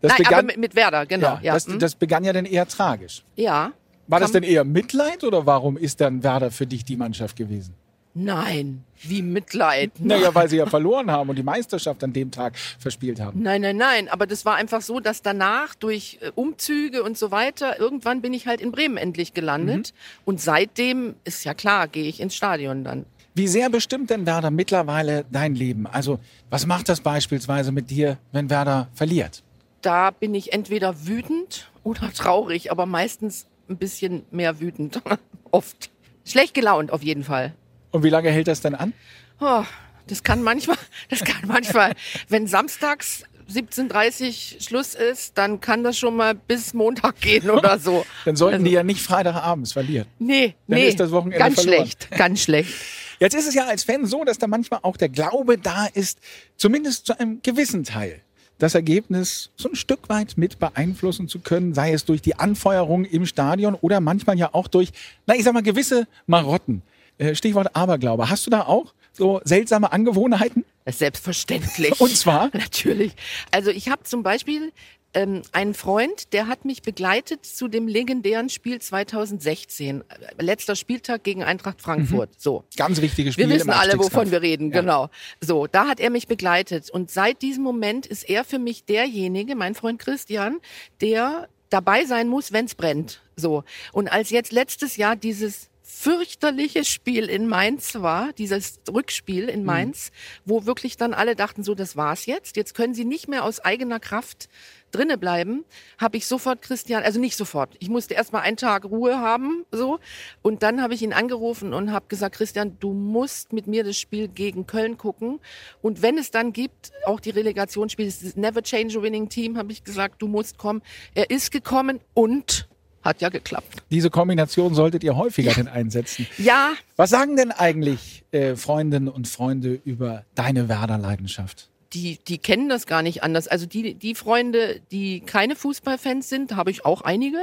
Das 0.00 0.10
Nein, 0.12 0.20
aber 0.20 0.28
begann, 0.28 0.46
mit, 0.46 0.56
mit 0.58 0.74
Werder, 0.74 1.06
genau. 1.06 1.26
ja, 1.36 1.40
Ja, 1.42 1.54
das, 1.54 1.66
hm. 1.66 1.78
das 1.78 1.94
begann 1.94 2.22
ja 2.24 2.32
dann 2.32 2.44
eher 2.44 2.66
tragisch. 2.68 3.22
ja. 3.36 3.72
War 4.08 4.20
das 4.20 4.30
denn 4.30 4.44
eher 4.44 4.62
Mitleid 4.62 5.24
oder 5.24 5.46
warum 5.46 5.76
ist 5.76 6.00
dann 6.00 6.22
Werder 6.22 6.52
für 6.52 6.64
dich 6.64 6.84
die 6.84 6.96
Mannschaft 6.96 7.34
gewesen? 7.34 7.74
Nein, 8.14 8.84
wie 9.02 9.20
Mitleid. 9.20 9.90
Naja, 9.98 10.32
weil 10.32 10.48
sie 10.48 10.56
ja 10.58 10.66
verloren 10.66 11.10
haben 11.10 11.28
und 11.28 11.36
die 11.36 11.42
Meisterschaft 11.42 12.04
an 12.04 12.12
dem 12.12 12.30
Tag 12.30 12.56
verspielt 12.78 13.20
haben. 13.20 13.42
Nein, 13.42 13.62
nein, 13.62 13.76
nein. 13.76 14.08
Aber 14.08 14.28
das 14.28 14.44
war 14.44 14.54
einfach 14.54 14.80
so, 14.80 15.00
dass 15.00 15.22
danach 15.22 15.74
durch 15.74 16.18
äh, 16.22 16.30
Umzüge 16.36 17.02
und 17.02 17.18
so 17.18 17.32
weiter, 17.32 17.80
irgendwann 17.80 18.22
bin 18.22 18.32
ich 18.32 18.46
halt 18.46 18.60
in 18.60 18.70
Bremen 18.70 18.96
endlich 18.96 19.34
gelandet. 19.34 19.92
Mhm. 19.92 20.20
Und 20.24 20.40
seitdem 20.40 21.16
ist 21.24 21.44
ja 21.44 21.52
klar, 21.52 21.88
gehe 21.88 22.08
ich 22.08 22.20
ins 22.20 22.36
Stadion 22.36 22.84
dann. 22.84 23.06
Wie 23.36 23.48
sehr 23.48 23.68
bestimmt 23.68 24.08
denn 24.08 24.24
Werder 24.24 24.50
mittlerweile 24.50 25.26
dein 25.30 25.54
Leben? 25.54 25.86
Also, 25.86 26.20
was 26.48 26.64
macht 26.64 26.88
das 26.88 27.02
beispielsweise 27.02 27.70
mit 27.70 27.90
dir, 27.90 28.16
wenn 28.32 28.48
Werder 28.48 28.88
verliert? 28.94 29.42
Da 29.82 30.10
bin 30.10 30.34
ich 30.34 30.54
entweder 30.54 31.06
wütend 31.06 31.70
oder 31.82 32.10
traurig, 32.14 32.72
aber 32.72 32.86
meistens 32.86 33.46
ein 33.68 33.76
bisschen 33.76 34.24
mehr 34.30 34.58
wütend. 34.58 35.02
Oft. 35.50 35.90
Schlecht 36.24 36.54
gelaunt 36.54 36.90
auf 36.90 37.02
jeden 37.02 37.24
Fall. 37.24 37.52
Und 37.90 38.04
wie 38.04 38.08
lange 38.08 38.30
hält 38.30 38.48
das 38.48 38.62
dann 38.62 38.74
an? 38.74 38.94
Oh, 39.38 39.64
das 40.06 40.22
kann 40.22 40.42
manchmal, 40.42 40.78
das 41.10 41.22
kann 41.22 41.46
manchmal, 41.46 41.92
wenn 42.30 42.46
samstags 42.46 43.24
17.30 43.52 44.62
Schluss 44.66 44.94
ist, 44.94 45.38
dann 45.38 45.60
kann 45.60 45.84
das 45.84 45.98
schon 45.98 46.16
mal 46.16 46.34
bis 46.34 46.74
Montag 46.74 47.20
gehen 47.20 47.48
oder 47.50 47.78
so. 47.78 48.04
Dann 48.24 48.36
sollten 48.36 48.54
Also- 48.56 48.64
die 48.66 48.72
ja 48.72 48.82
nicht 48.82 49.00
Freitagabends 49.00 49.72
verlieren. 49.72 50.06
Nee, 50.18 50.54
Dann 50.66 50.78
nee. 50.78 50.88
ist 50.88 51.00
das 51.00 51.10
Wochenende 51.10 51.38
ganz 51.38 51.54
verloren. 51.62 51.86
schlecht, 51.86 52.10
ganz 52.10 52.42
schlecht. 52.42 52.72
Jetzt 53.20 53.34
ist 53.34 53.48
es 53.48 53.54
ja 53.54 53.64
als 53.66 53.84
Fan 53.84 54.04
so, 54.04 54.24
dass 54.24 54.38
da 54.38 54.46
manchmal 54.46 54.80
auch 54.82 54.96
der 54.96 55.08
Glaube 55.08 55.56
da 55.58 55.86
ist, 55.86 56.18
zumindest 56.56 57.06
zu 57.06 57.18
einem 57.18 57.40
gewissen 57.42 57.84
Teil, 57.84 58.20
das 58.58 58.74
Ergebnis 58.74 59.50
so 59.56 59.70
ein 59.70 59.74
Stück 59.76 60.08
weit 60.08 60.34
mit 60.36 60.58
beeinflussen 60.58 61.26
zu 61.28 61.38
können, 61.38 61.72
sei 61.72 61.92
es 61.92 62.04
durch 62.04 62.20
die 62.22 62.38
Anfeuerung 62.38 63.04
im 63.04 63.24
Stadion 63.26 63.74
oder 63.74 64.00
manchmal 64.00 64.36
ja 64.38 64.50
auch 64.52 64.68
durch, 64.68 64.90
na 65.26 65.34
ich 65.34 65.44
sag 65.44 65.54
mal, 65.54 65.62
gewisse 65.62 66.06
Marotten. 66.26 66.82
Äh, 67.18 67.34
Stichwort 67.34 67.74
Aberglaube. 67.74 68.28
Hast 68.28 68.44
du 68.46 68.50
da 68.50 68.62
auch 68.62 68.92
so 69.16 69.40
seltsame 69.44 69.92
Angewohnheiten? 69.92 70.64
Selbstverständlich. 70.86 72.00
Und 72.00 72.16
zwar? 72.16 72.50
Natürlich. 72.52 73.12
Also 73.50 73.70
ich 73.70 73.88
habe 73.88 74.02
zum 74.04 74.22
Beispiel 74.22 74.72
ähm, 75.14 75.42
einen 75.52 75.74
Freund, 75.74 76.32
der 76.32 76.46
hat 76.46 76.64
mich 76.64 76.82
begleitet 76.82 77.46
zu 77.46 77.68
dem 77.68 77.88
legendären 77.88 78.50
Spiel 78.50 78.80
2016. 78.80 80.02
Äh, 80.02 80.42
Letzter 80.42 80.76
Spieltag 80.76 81.24
gegen 81.24 81.42
Eintracht 81.42 81.80
Frankfurt. 81.80 82.30
So. 82.38 82.64
Ganz 82.76 83.00
wichtiges 83.00 83.34
Spiel. 83.34 83.48
Wir 83.48 83.56
wissen 83.56 83.70
alle, 83.70 83.98
wovon 83.98 84.30
wir 84.30 84.42
reden, 84.42 84.70
Ja. 84.72 84.80
genau. 84.80 85.08
So, 85.40 85.66
da 85.66 85.88
hat 85.88 86.00
er 86.00 86.10
mich 86.10 86.26
begleitet. 86.28 86.90
Und 86.90 87.10
seit 87.10 87.40
diesem 87.42 87.64
Moment 87.64 88.06
ist 88.06 88.28
er 88.28 88.44
für 88.44 88.58
mich 88.58 88.84
derjenige, 88.84 89.56
mein 89.56 89.74
Freund 89.74 89.98
Christian, 89.98 90.58
der 91.00 91.48
dabei 91.70 92.04
sein 92.04 92.28
muss, 92.28 92.52
wenn's 92.52 92.74
brennt. 92.74 93.22
So. 93.36 93.64
Und 93.92 94.08
als 94.08 94.30
jetzt 94.30 94.52
letztes 94.52 94.96
Jahr 94.96 95.16
dieses 95.16 95.68
fürchterliche 95.88 96.84
Spiel 96.84 97.26
in 97.26 97.46
Mainz 97.46 97.94
war, 97.94 98.32
dieses 98.32 98.80
Rückspiel 98.92 99.48
in 99.48 99.64
Mainz, 99.64 100.10
mhm. 100.10 100.50
wo 100.50 100.66
wirklich 100.66 100.96
dann 100.96 101.14
alle 101.14 101.36
dachten, 101.36 101.62
so, 101.62 101.76
das 101.76 101.96
war's 101.96 102.26
jetzt. 102.26 102.56
Jetzt 102.56 102.74
können 102.74 102.92
sie 102.92 103.04
nicht 103.04 103.28
mehr 103.28 103.44
aus 103.44 103.60
eigener 103.60 104.00
Kraft 104.00 104.48
drinne 104.90 105.16
bleiben, 105.16 105.64
habe 105.96 106.16
ich 106.16 106.26
sofort 106.26 106.60
Christian, 106.60 107.04
also 107.04 107.20
nicht 107.20 107.36
sofort. 107.36 107.76
Ich 107.78 107.88
musste 107.88 108.14
erst 108.14 108.32
mal 108.32 108.40
einen 108.40 108.56
Tag 108.56 108.84
Ruhe 108.84 109.20
haben, 109.20 109.64
so. 109.70 110.00
Und 110.42 110.64
dann 110.64 110.82
habe 110.82 110.94
ich 110.94 111.02
ihn 111.02 111.12
angerufen 111.12 111.72
und 111.72 111.92
habe 111.92 112.06
gesagt, 112.08 112.34
Christian, 112.34 112.78
du 112.80 112.92
musst 112.92 113.52
mit 113.52 113.68
mir 113.68 113.84
das 113.84 113.96
Spiel 113.96 114.26
gegen 114.26 114.66
Köln 114.66 114.96
gucken. 114.96 115.38
Und 115.82 116.02
wenn 116.02 116.18
es 116.18 116.32
dann 116.32 116.52
gibt, 116.52 116.90
auch 117.04 117.20
die 117.20 117.30
Relegationsspiele, 117.30 118.08
das 118.08 118.34
Never 118.34 118.62
Change 118.62 118.98
a 118.98 119.02
Winning 119.02 119.28
Team, 119.28 119.56
habe 119.56 119.70
ich 119.70 119.84
gesagt, 119.84 120.20
du 120.20 120.26
musst 120.26 120.58
kommen. 120.58 120.82
Er 121.14 121.30
ist 121.30 121.52
gekommen 121.52 122.00
und 122.12 122.68
hat 123.06 123.22
ja 123.22 123.30
geklappt. 123.30 123.82
Diese 123.90 124.10
Kombination 124.10 124.74
solltet 124.74 125.02
ihr 125.02 125.16
häufiger 125.16 125.50
ja. 125.50 125.56
denn 125.56 125.68
einsetzen. 125.68 126.26
Ja. 126.36 126.72
Was 126.96 127.10
sagen 127.10 127.36
denn 127.36 127.50
eigentlich 127.50 128.24
äh, 128.32 128.56
Freundinnen 128.56 129.08
und 129.08 129.28
Freunde 129.28 129.80
über 129.84 130.24
deine 130.34 130.68
Werder-Leidenschaft? 130.68 131.70
die, 131.96 132.18
die 132.28 132.38
kennen 132.38 132.68
das 132.68 132.86
gar 132.86 133.02
nicht 133.02 133.22
anders. 133.22 133.48
Also 133.48 133.66
die, 133.66 133.94
die 133.94 134.14
Freunde, 134.14 134.80
die 134.90 135.20
keine 135.20 135.56
Fußballfans 135.56 136.28
sind, 136.28 136.54
habe 136.54 136.70
ich 136.70 136.84
auch 136.84 137.00
einige. 137.02 137.38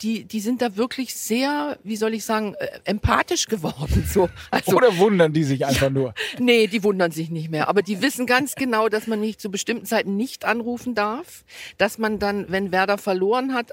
Die, 0.00 0.24
die 0.24 0.40
sind 0.40 0.62
da 0.62 0.76
wirklich 0.76 1.14
sehr, 1.14 1.78
wie 1.84 1.96
soll 1.96 2.14
ich 2.14 2.24
sagen, 2.24 2.54
äh, 2.54 2.68
empathisch 2.84 3.46
geworden. 3.46 4.08
So. 4.10 4.30
Also, 4.50 4.74
Oder 4.74 4.96
wundern 4.96 5.34
die 5.34 5.44
sich 5.44 5.66
einfach 5.66 5.90
nur? 5.90 6.14
Nee, 6.38 6.68
die 6.68 6.82
wundern 6.82 7.10
sich 7.10 7.28
nicht 7.28 7.50
mehr. 7.50 7.68
Aber 7.68 7.82
die 7.82 8.00
wissen 8.00 8.24
ganz 8.24 8.54
genau, 8.54 8.88
dass 8.88 9.06
man 9.06 9.20
nicht 9.20 9.42
zu 9.42 9.50
bestimmten 9.50 9.84
Zeiten 9.84 10.16
nicht 10.16 10.46
anrufen 10.46 10.94
darf. 10.94 11.44
Dass 11.76 11.98
man 11.98 12.18
dann, 12.18 12.46
wenn 12.48 12.72
Werder 12.72 12.96
verloren 12.96 13.52
hat, 13.52 13.72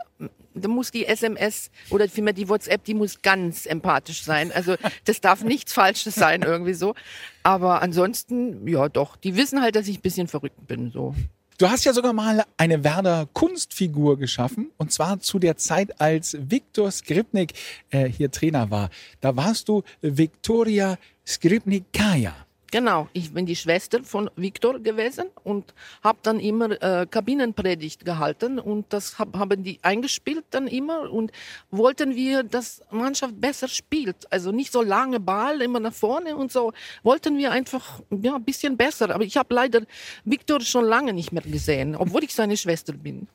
da 0.63 0.69
muss 0.69 0.91
die 0.91 1.05
SMS 1.05 1.69
oder 1.89 2.07
vielmehr 2.07 2.33
die 2.33 2.49
WhatsApp, 2.49 2.83
die 2.83 2.93
muss 2.93 3.21
ganz 3.21 3.65
empathisch 3.65 4.23
sein. 4.23 4.51
Also 4.51 4.75
das 5.05 5.21
darf 5.21 5.43
nichts 5.43 5.73
Falsches 5.73 6.15
sein 6.15 6.41
irgendwie 6.43 6.73
so. 6.73 6.95
Aber 7.43 7.81
ansonsten, 7.81 8.67
ja 8.67 8.89
doch, 8.89 9.15
die 9.15 9.35
wissen 9.35 9.61
halt, 9.61 9.75
dass 9.75 9.87
ich 9.87 9.99
ein 9.99 10.01
bisschen 10.01 10.27
verrückt 10.27 10.67
bin 10.67 10.91
so. 10.91 11.15
Du 11.59 11.67
hast 11.67 11.85
ja 11.85 11.93
sogar 11.93 12.13
mal 12.13 12.43
eine 12.57 12.83
Werder 12.83 13.27
Kunstfigur 13.33 14.19
geschaffen 14.19 14.69
und 14.77 14.91
zwar 14.91 15.19
zu 15.21 15.39
der 15.39 15.57
Zeit, 15.57 15.99
als 15.99 16.37
Viktor 16.39 16.91
Skripnik 16.91 17.53
äh, 17.89 18.07
hier 18.07 18.29
Trainer 18.29 18.69
war. 18.69 18.91
Da 19.21 19.35
warst 19.35 19.67
du 19.67 19.81
Viktoria 20.01 20.99
Skripnikaya. 21.25 22.46
Genau, 22.69 23.07
ich 23.13 23.33
bin 23.33 23.45
die 23.45 23.55
Schwester 23.55 24.03
von 24.03 24.29
Viktor 24.35 24.79
gewesen 24.79 25.27
und 25.45 25.73
habe 26.03 26.19
dann 26.21 26.41
immer 26.41 26.71
äh, 26.81 27.07
Kabinenpredigt 27.09 28.03
gehalten 28.03 28.59
und 28.59 28.91
das 28.91 29.17
hab, 29.17 29.37
haben 29.37 29.63
die 29.63 29.79
eingespielt 29.83 30.43
dann 30.49 30.67
immer 30.67 31.09
und 31.09 31.31
wollten 31.71 32.13
wir, 32.15 32.43
dass 32.43 32.81
Mannschaft 32.91 33.39
besser 33.39 33.69
spielt, 33.69 34.29
also 34.33 34.51
nicht 34.51 34.73
so 34.73 34.81
lange 34.81 35.21
Ball 35.21 35.61
immer 35.61 35.79
nach 35.79 35.93
vorne 35.93 36.35
und 36.35 36.51
so, 36.51 36.73
wollten 37.03 37.37
wir 37.37 37.51
einfach 37.51 38.01
ja 38.09 38.35
ein 38.35 38.43
bisschen 38.43 38.75
besser. 38.75 39.15
Aber 39.15 39.23
ich 39.23 39.37
habe 39.37 39.55
leider 39.55 39.83
Viktor 40.25 40.59
schon 40.59 40.83
lange 40.83 41.13
nicht 41.13 41.31
mehr 41.31 41.43
gesehen, 41.43 41.95
obwohl 41.95 42.25
ich 42.25 42.35
seine 42.35 42.57
Schwester 42.57 42.91
bin. 42.91 43.29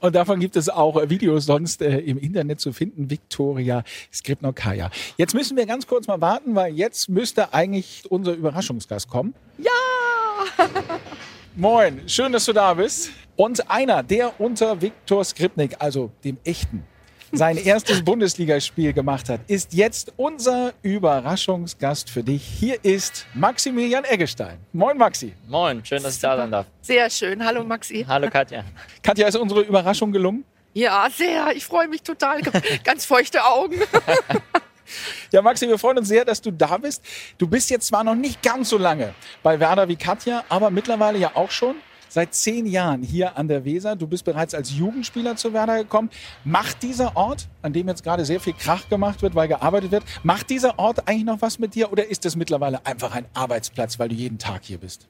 Und 0.00 0.14
davon 0.14 0.40
gibt 0.40 0.56
es 0.56 0.68
auch 0.68 1.08
Videos 1.08 1.46
sonst 1.46 1.82
äh, 1.82 1.98
im 1.98 2.18
Internet 2.18 2.60
zu 2.60 2.72
finden. 2.72 3.10
Victoria 3.10 3.82
Skripnokaya. 4.12 4.90
Jetzt 5.16 5.34
müssen 5.34 5.56
wir 5.56 5.66
ganz 5.66 5.86
kurz 5.86 6.06
mal 6.06 6.20
warten, 6.20 6.54
weil 6.54 6.74
jetzt 6.74 7.08
müsste 7.08 7.52
eigentlich 7.52 8.04
unser 8.10 8.32
Überraschungsgast 8.32 9.08
kommen. 9.08 9.34
Ja! 9.58 9.70
Moin, 11.56 12.02
schön, 12.06 12.32
dass 12.32 12.44
du 12.44 12.52
da 12.52 12.74
bist. 12.74 13.10
Und 13.36 13.70
einer, 13.70 14.02
der 14.02 14.40
unter 14.40 14.80
Viktor 14.80 15.24
Skripnik, 15.24 15.76
also 15.78 16.10
dem 16.24 16.38
echten 16.44 16.84
sein 17.32 17.56
erstes 17.56 18.02
Bundesligaspiel 18.04 18.92
gemacht 18.92 19.28
hat, 19.28 19.40
ist 19.48 19.72
jetzt 19.72 20.12
unser 20.16 20.72
Überraschungsgast 20.82 22.10
für 22.10 22.22
dich. 22.22 22.42
Hier 22.44 22.82
ist 22.84 23.26
Maximilian 23.34 24.04
Eggestein. 24.04 24.58
Moin 24.72 24.96
Maxi. 24.96 25.34
Moin, 25.48 25.84
schön, 25.84 26.02
dass 26.02 26.14
ich 26.14 26.20
da 26.20 26.36
sein 26.36 26.50
darf. 26.50 26.66
Sehr 26.82 27.10
schön. 27.10 27.44
Hallo 27.44 27.64
Maxi. 27.64 28.04
Hallo 28.06 28.30
Katja. 28.30 28.64
Katja, 29.02 29.26
ist 29.28 29.36
unsere 29.36 29.62
Überraschung 29.62 30.12
gelungen? 30.12 30.44
Ja, 30.74 31.08
sehr. 31.10 31.56
Ich 31.56 31.64
freue 31.64 31.88
mich 31.88 32.02
total. 32.02 32.42
Ganz 32.84 33.04
feuchte 33.04 33.44
Augen. 33.44 33.76
Ja, 35.32 35.42
Maxi, 35.42 35.66
wir 35.66 35.78
freuen 35.78 35.98
uns 35.98 36.06
sehr, 36.06 36.24
dass 36.24 36.40
du 36.40 36.52
da 36.52 36.76
bist. 36.78 37.02
Du 37.38 37.48
bist 37.48 37.70
jetzt 37.70 37.88
zwar 37.88 38.04
noch 38.04 38.14
nicht 38.14 38.40
ganz 38.40 38.68
so 38.68 38.78
lange 38.78 39.14
bei 39.42 39.58
Werder 39.58 39.88
wie 39.88 39.96
Katja, 39.96 40.44
aber 40.48 40.70
mittlerweile 40.70 41.18
ja 41.18 41.32
auch 41.34 41.50
schon 41.50 41.74
seit 42.08 42.34
zehn 42.34 42.66
Jahren 42.66 43.02
hier 43.02 43.36
an 43.36 43.48
der 43.48 43.64
Weser. 43.64 43.96
Du 43.96 44.06
bist 44.06 44.24
bereits 44.24 44.54
als 44.54 44.72
Jugendspieler 44.72 45.36
zu 45.36 45.52
Werder 45.52 45.78
gekommen. 45.78 46.10
Macht 46.44 46.82
dieser 46.82 47.16
Ort, 47.16 47.48
an 47.62 47.72
dem 47.72 47.88
jetzt 47.88 48.02
gerade 48.02 48.24
sehr 48.24 48.40
viel 48.40 48.52
Krach 48.52 48.88
gemacht 48.88 49.22
wird, 49.22 49.34
weil 49.34 49.48
gearbeitet 49.48 49.90
wird, 49.90 50.04
macht 50.22 50.50
dieser 50.50 50.78
Ort 50.78 51.08
eigentlich 51.08 51.24
noch 51.24 51.42
was 51.42 51.58
mit 51.58 51.74
dir 51.74 51.92
oder 51.92 52.06
ist 52.06 52.24
es 52.24 52.36
mittlerweile 52.36 52.84
einfach 52.84 53.14
ein 53.14 53.26
Arbeitsplatz, 53.34 53.98
weil 53.98 54.08
du 54.08 54.14
jeden 54.14 54.38
Tag 54.38 54.64
hier 54.64 54.78
bist? 54.78 55.06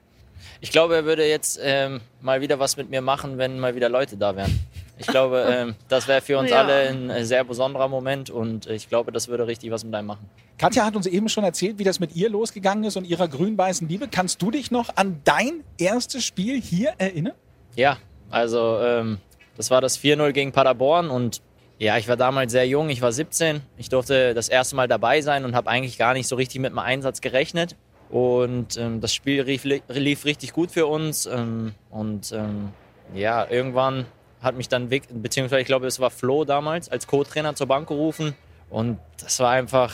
Ich 0.60 0.70
glaube, 0.70 0.96
er 0.96 1.04
würde 1.04 1.26
jetzt 1.28 1.58
ähm, 1.62 2.00
mal 2.20 2.40
wieder 2.40 2.58
was 2.58 2.76
mit 2.76 2.90
mir 2.90 3.00
machen, 3.00 3.38
wenn 3.38 3.58
mal 3.58 3.74
wieder 3.74 3.88
Leute 3.88 4.16
da 4.16 4.36
wären. 4.36 4.58
Ich 4.98 5.06
glaube, 5.06 5.46
ähm, 5.48 5.74
das 5.88 6.08
wäre 6.08 6.20
für 6.20 6.38
uns 6.38 6.50
ja. 6.50 6.62
alle 6.62 6.88
ein 6.88 7.10
äh, 7.10 7.24
sehr 7.24 7.44
besonderer 7.44 7.88
Moment 7.88 8.30
und 8.30 8.66
ich 8.66 8.88
glaube, 8.88 9.12
das 9.12 9.28
würde 9.28 9.46
richtig 9.46 9.70
was 9.70 9.84
mit 9.84 9.94
einem 9.94 10.06
machen. 10.06 10.28
Katja 10.58 10.84
hat 10.84 10.96
uns 10.96 11.06
eben 11.06 11.28
schon 11.28 11.44
erzählt, 11.44 11.78
wie 11.78 11.84
das 11.84 12.00
mit 12.00 12.16
ihr 12.16 12.30
losgegangen 12.30 12.84
ist 12.84 12.96
und 12.96 13.04
ihrer 13.04 13.28
grün-weißen 13.28 13.86
Liebe. 13.88 14.08
Kannst 14.08 14.40
du 14.40 14.50
dich 14.50 14.70
noch 14.70 14.96
an 14.96 15.20
dein 15.24 15.64
erstes 15.76 16.24
Spiel 16.24 16.60
hier 16.60 16.94
erinnern? 16.96 17.34
Ja, 17.74 17.98
also 18.30 18.78
ähm, 18.80 19.18
das 19.56 19.70
war 19.70 19.80
das 19.80 19.98
4-0 19.98 20.32
gegen 20.32 20.52
Paderborn 20.52 21.10
und 21.10 21.42
ja, 21.78 21.98
ich 21.98 22.08
war 22.08 22.16
damals 22.16 22.52
sehr 22.52 22.66
jung, 22.66 22.88
ich 22.88 23.02
war 23.02 23.12
17. 23.12 23.60
Ich 23.76 23.90
durfte 23.90 24.32
das 24.32 24.48
erste 24.48 24.76
Mal 24.76 24.88
dabei 24.88 25.20
sein 25.20 25.44
und 25.44 25.54
habe 25.54 25.68
eigentlich 25.68 25.98
gar 25.98 26.14
nicht 26.14 26.26
so 26.26 26.36
richtig 26.36 26.60
mit 26.60 26.72
meinem 26.72 26.86
Einsatz 26.86 27.20
gerechnet. 27.20 27.76
Und 28.08 28.76
ähm, 28.78 29.00
das 29.00 29.12
Spiel 29.12 29.42
lief, 29.42 29.64
lief, 29.64 30.24
richtig 30.24 30.52
gut 30.54 30.70
für 30.70 30.86
uns. 30.86 31.26
Ähm, 31.26 31.74
und 31.90 32.32
ähm, 32.32 32.70
ja, 33.14 33.46
irgendwann 33.50 34.06
hat 34.42 34.56
mich 34.56 34.68
dann, 34.68 34.88
beziehungsweise 34.88 35.60
ich 35.60 35.66
glaube, 35.66 35.86
es 35.86 36.00
war 36.00 36.10
Flo 36.10 36.44
damals, 36.44 36.88
als 36.88 37.06
Co-Trainer 37.06 37.54
zur 37.54 37.66
Bank 37.66 37.88
gerufen. 37.88 38.34
Und 38.70 38.98
das 39.20 39.40
war 39.40 39.50
einfach, 39.50 39.92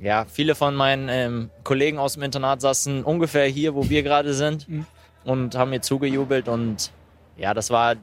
ja, 0.00 0.24
viele 0.24 0.54
von 0.54 0.74
meinen 0.74 1.08
ähm, 1.08 1.50
Kollegen 1.64 1.98
aus 1.98 2.14
dem 2.14 2.22
Internat 2.22 2.60
saßen 2.60 3.04
ungefähr 3.04 3.46
hier, 3.46 3.74
wo 3.74 3.88
wir 3.88 4.02
gerade 4.02 4.34
sind 4.34 4.68
mhm. 4.68 4.86
und 5.24 5.54
haben 5.54 5.70
mir 5.70 5.80
zugejubelt. 5.80 6.48
Und 6.48 6.92
ja, 7.36 7.54
das 7.54 7.70
war 7.70 7.96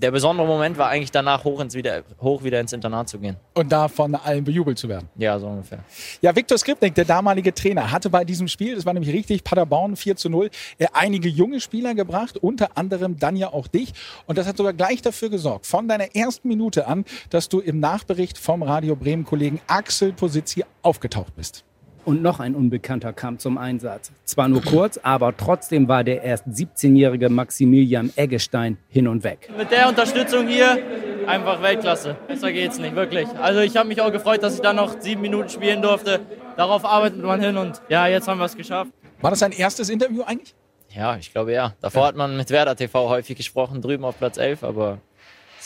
der 0.00 0.10
besondere 0.10 0.46
Moment 0.46 0.76
war 0.78 0.88
eigentlich 0.88 1.10
danach 1.10 1.44
hoch, 1.44 1.60
ins 1.60 1.74
wieder, 1.74 2.02
hoch 2.20 2.44
wieder 2.44 2.60
ins 2.60 2.72
Internat 2.72 3.08
zu 3.08 3.18
gehen. 3.18 3.36
Und 3.54 3.72
da 3.72 3.88
von 3.88 4.14
allen 4.14 4.44
bejubelt 4.44 4.78
zu 4.78 4.88
werden. 4.88 5.08
Ja, 5.16 5.38
so 5.38 5.46
ungefähr. 5.46 5.78
Ja, 6.20 6.36
Viktor 6.36 6.58
Skripnik, 6.58 6.94
der 6.94 7.04
damalige 7.04 7.54
Trainer, 7.54 7.90
hatte 7.90 8.10
bei 8.10 8.24
diesem 8.24 8.48
Spiel, 8.48 8.74
das 8.74 8.84
war 8.84 8.92
nämlich 8.92 9.14
richtig, 9.14 9.42
Paderborn 9.42 9.96
4 9.96 10.16
zu 10.16 10.28
0, 10.28 10.50
äh, 10.78 10.86
einige 10.92 11.28
junge 11.28 11.60
Spieler 11.60 11.94
gebracht, 11.94 12.36
unter 12.38 12.76
anderem 12.76 13.18
dann 13.18 13.36
ja 13.36 13.52
auch 13.52 13.66
dich. 13.66 13.94
Und 14.26 14.36
das 14.38 14.46
hat 14.46 14.56
sogar 14.56 14.74
gleich 14.74 15.02
dafür 15.02 15.30
gesorgt, 15.30 15.66
von 15.66 15.88
deiner 15.88 16.14
ersten 16.14 16.48
Minute 16.48 16.86
an, 16.86 17.04
dass 17.30 17.48
du 17.48 17.60
im 17.60 17.80
Nachbericht 17.80 18.38
vom 18.38 18.62
Radio 18.62 18.96
Bremen-Kollegen 18.96 19.60
Axel 19.66 20.12
Positzi 20.12 20.64
aufgetaucht 20.82 21.34
bist 21.36 21.64
und 22.06 22.22
noch 22.22 22.40
ein 22.40 22.54
Unbekannter 22.54 23.12
kam 23.12 23.38
zum 23.38 23.58
Einsatz. 23.58 24.12
Zwar 24.24 24.48
nur 24.48 24.62
kurz, 24.62 24.98
aber 25.02 25.36
trotzdem 25.36 25.88
war 25.88 26.04
der 26.04 26.22
erst 26.22 26.46
17-jährige 26.46 27.28
Maximilian 27.28 28.12
Eggestein 28.16 28.78
hin 28.88 29.08
und 29.08 29.24
weg. 29.24 29.50
Mit 29.58 29.70
der 29.70 29.88
Unterstützung 29.88 30.46
hier 30.46 30.78
einfach 31.26 31.60
Weltklasse. 31.60 32.16
Besser 32.28 32.52
geht's 32.52 32.78
nicht, 32.78 32.94
wirklich. 32.94 33.26
Also 33.40 33.60
ich 33.60 33.76
habe 33.76 33.88
mich 33.88 34.00
auch 34.00 34.12
gefreut, 34.12 34.42
dass 34.42 34.54
ich 34.54 34.60
da 34.60 34.72
noch 34.72 35.00
sieben 35.00 35.20
Minuten 35.20 35.48
spielen 35.48 35.82
durfte. 35.82 36.20
Darauf 36.56 36.84
arbeitet 36.84 37.22
man 37.22 37.40
hin 37.40 37.56
und 37.56 37.82
ja, 37.88 38.06
jetzt 38.06 38.28
haben 38.28 38.38
wir 38.38 38.46
es 38.46 38.56
geschafft. 38.56 38.90
War 39.20 39.30
das 39.30 39.40
dein 39.40 39.52
erstes 39.52 39.88
Interview 39.88 40.22
eigentlich? 40.22 40.54
Ja, 40.94 41.16
ich 41.16 41.32
glaube 41.32 41.52
ja. 41.52 41.74
Davor 41.80 42.02
ja. 42.02 42.08
hat 42.08 42.16
man 42.16 42.36
mit 42.36 42.50
Werder 42.50 42.76
TV 42.76 43.08
häufig 43.08 43.36
gesprochen, 43.36 43.82
drüben 43.82 44.04
auf 44.04 44.16
Platz 44.18 44.38
11, 44.38 44.62
aber 44.62 44.98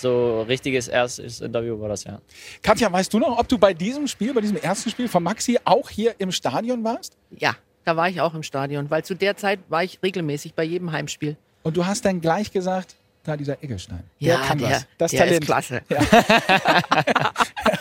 so 0.00 0.42
richtiges 0.42 0.88
erstes 0.88 1.40
Interview 1.40 1.80
war 1.80 1.88
das, 1.88 2.04
ja. 2.04 2.21
Katja, 2.62 2.90
weißt 2.90 3.12
du 3.12 3.19
noch, 3.19 3.38
ob 3.38 3.49
du 3.49 3.59
bei 3.59 3.75
diesem 3.75 4.07
Spiel, 4.07 4.35
bei 4.35 4.40
diesem 4.40 4.57
ersten 4.57 4.90
Spiel 4.90 5.09
von 5.09 5.23
Maxi 5.23 5.59
auch 5.64 5.90
hier 5.90 6.14
im 6.19 6.33
Stadion 6.33 6.83
warst? 6.85 7.16
Ja, 7.30 7.54
da 7.85 7.97
war 7.97 8.09
ich 8.09 8.21
auch 8.21 8.35
im 8.35 8.42
Stadion, 8.42 8.90
weil 8.90 9.04
zu 9.04 9.14
der 9.14 9.37
Zeit 9.37 9.61
war 9.69 9.85
ich 9.85 9.99
regelmäßig 10.02 10.54
bei 10.54 10.64
jedem 10.64 10.92
Heimspiel. 10.92 11.37
Und 11.62 11.76
du 11.76 11.87
hast 11.87 12.04
dann 12.04 12.21
gleich 12.21 12.52
gesagt, 12.52 12.97
da 13.25 13.37
dieser 13.37 13.62
Eggestein. 13.62 14.02
Der 14.21 14.35
ja, 14.35 14.40
kann 14.40 14.59
der, 14.59 14.71
was. 14.71 14.87
Das 14.99 15.11
der 15.11 15.21
Talent. 15.21 15.42
ist 15.42 15.47
klasse. 15.47 15.83
Ja. 15.88 16.00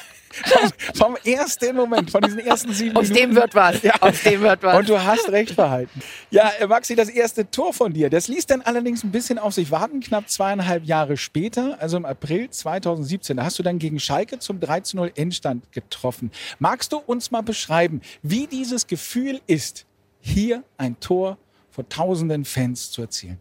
vom, 0.96 1.18
ersten 1.24 1.76
Moment, 1.76 2.12
von 2.12 2.22
diesen 2.22 2.40
ersten 2.40 2.74
sieben 2.74 2.96
Aus 2.96 3.10
Minuten. 3.10 3.28
dem 3.28 3.36
wird 3.36 3.56
was. 3.56 3.82
Ja. 3.82 3.94
Aus 4.02 4.22
dem 4.24 4.42
wird 4.42 4.64
was. 4.64 4.78
Und 4.78 4.90
du 4.90 5.04
hast 5.04 5.30
recht 5.30 5.52
verhalten. 5.52 6.02
Ja, 6.32 6.50
äh, 6.60 6.68
Maxi, 6.68 6.96
das 6.96 7.10
erste 7.10 7.50
Tor 7.50 7.74
von 7.74 7.94
dir, 7.94 8.10
das 8.10 8.28
ließ 8.28 8.46
dann 8.46 8.62
allerdings 8.62 9.04
ein 9.04 9.12
bisschen 9.12 9.40
auf 9.40 9.54
sich 9.54 9.72
warten, 9.72 10.00
knapp 10.00 10.30
zweieinhalb 10.30 10.86
Jahre 10.86 11.18
später, 11.18 11.78
also 11.80 11.98
im 11.98 12.06
April 12.06 12.50
2017. 12.50 13.38
Da 13.38 13.44
hast 13.44 13.60
du 13.60 13.64
dann 13.64 13.80
gegen 13.80 14.00
Schalke 14.00 14.40
zum 14.40 14.60
13-0 14.60 15.18
Endstand 15.18 15.72
getroffen. 15.72 16.32
Magst 16.60 16.92
du 16.92 16.98
uns 16.98 17.32
mal 17.32 17.42
beschreiben, 17.42 18.02
wie 18.22 18.48
dieses 18.48 18.88
Gefühl 18.88 19.42
ist, 19.48 19.86
hier 20.22 20.64
ein 20.78 21.00
Tor 21.00 21.38
vor 21.70 21.88
tausenden 21.88 22.46
Fans 22.46 22.92
zu 22.92 23.02
erzielen? 23.02 23.40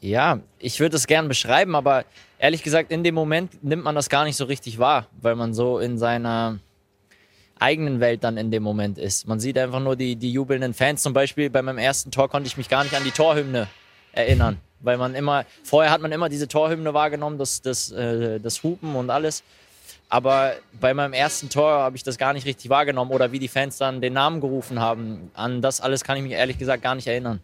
Ja, 0.00 0.40
ich 0.58 0.80
würde 0.80 0.96
es 0.96 1.06
gern 1.06 1.28
beschreiben, 1.28 1.74
aber 1.74 2.04
ehrlich 2.38 2.62
gesagt, 2.62 2.90
in 2.90 3.04
dem 3.04 3.14
Moment 3.14 3.62
nimmt 3.62 3.84
man 3.84 3.94
das 3.94 4.08
gar 4.08 4.24
nicht 4.24 4.36
so 4.36 4.44
richtig 4.44 4.78
wahr, 4.78 5.06
weil 5.20 5.34
man 5.34 5.54
so 5.54 5.78
in 5.78 5.98
seiner 5.98 6.58
eigenen 7.58 8.00
Welt 8.00 8.22
dann 8.24 8.36
in 8.36 8.50
dem 8.50 8.62
Moment 8.62 8.98
ist. 8.98 9.26
Man 9.26 9.40
sieht 9.40 9.58
einfach 9.58 9.80
nur 9.80 9.96
die, 9.96 10.16
die 10.16 10.32
jubelnden 10.32 10.74
Fans. 10.74 11.02
Zum 11.02 11.12
Beispiel 11.12 11.50
bei 11.50 11.62
meinem 11.62 11.78
ersten 11.78 12.10
Tor 12.10 12.28
konnte 12.28 12.46
ich 12.46 12.56
mich 12.56 12.68
gar 12.68 12.84
nicht 12.84 12.94
an 12.94 13.04
die 13.04 13.10
Torhymne 13.10 13.66
erinnern, 14.12 14.58
weil 14.80 14.96
man 14.96 15.14
immer, 15.14 15.44
vorher 15.64 15.90
hat 15.90 16.00
man 16.00 16.12
immer 16.12 16.28
diese 16.28 16.48
Torhymne 16.48 16.94
wahrgenommen, 16.94 17.38
das, 17.38 17.60
das, 17.60 17.90
äh, 17.90 18.38
das 18.38 18.62
Hupen 18.62 18.94
und 18.94 19.10
alles. 19.10 19.42
Aber 20.08 20.54
bei 20.80 20.94
meinem 20.94 21.12
ersten 21.12 21.50
Tor 21.50 21.70
habe 21.70 21.96
ich 21.96 22.02
das 22.02 22.16
gar 22.16 22.32
nicht 22.32 22.46
richtig 22.46 22.70
wahrgenommen 22.70 23.10
oder 23.10 23.32
wie 23.32 23.38
die 23.38 23.48
Fans 23.48 23.76
dann 23.76 24.00
den 24.00 24.14
Namen 24.14 24.40
gerufen 24.40 24.80
haben. 24.80 25.30
An 25.34 25.60
das 25.60 25.80
alles 25.80 26.04
kann 26.04 26.16
ich 26.16 26.22
mich 26.22 26.32
ehrlich 26.32 26.58
gesagt 26.58 26.82
gar 26.82 26.94
nicht 26.94 27.06
erinnern. 27.06 27.40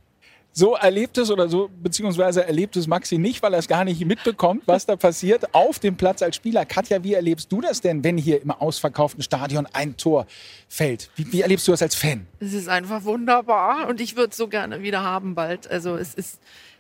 So 0.57 0.77
erlebt 0.77 1.19
es 1.19 1.33
oder 1.33 1.49
so, 1.49 1.69
beziehungsweise 1.83 2.47
erlebt 2.47 2.77
es 2.77 2.87
Maxi 2.87 3.19
nicht, 3.19 3.43
weil 3.43 3.53
er 3.55 3.59
es 3.59 3.67
gar 3.67 3.85
nicht 3.85 4.05
mitbekommt, 4.05 4.63
was 4.67 4.87
da 4.87 4.95
passiert 4.95 5.53
auf 5.53 5.81
dem 5.81 5.97
Platz 5.97 6.23
als 6.23 6.37
Spieler. 6.37 6.65
Katja, 6.65 7.03
wie 7.03 7.15
erlebst 7.15 7.51
du 7.51 7.61
das 7.61 7.81
denn, 7.81 8.05
wenn 8.05 8.17
hier 8.17 8.41
im 8.41 8.53
ausverkauften 8.53 9.21
Stadion 9.21 9.67
ein 9.73 9.97
Tor 9.97 10.29
fällt? 10.69 11.11
Wie, 11.17 11.33
wie 11.33 11.41
erlebst 11.41 11.67
du 11.67 11.73
das 11.73 11.83
als 11.83 11.97
Fan? 11.97 12.29
Es 12.39 12.53
ist 12.53 12.69
einfach 12.69 13.03
wunderbar 13.03 13.89
und 13.89 14.01
ich 14.01 14.15
würde 14.15 14.31
es 14.31 14.37
so 14.37 14.47
gerne 14.47 14.81
wieder 14.81 15.03
haben 15.03 15.35
bald. 15.35 15.69
Also 15.69 15.97
es 15.97 16.15
ist, 16.15 16.39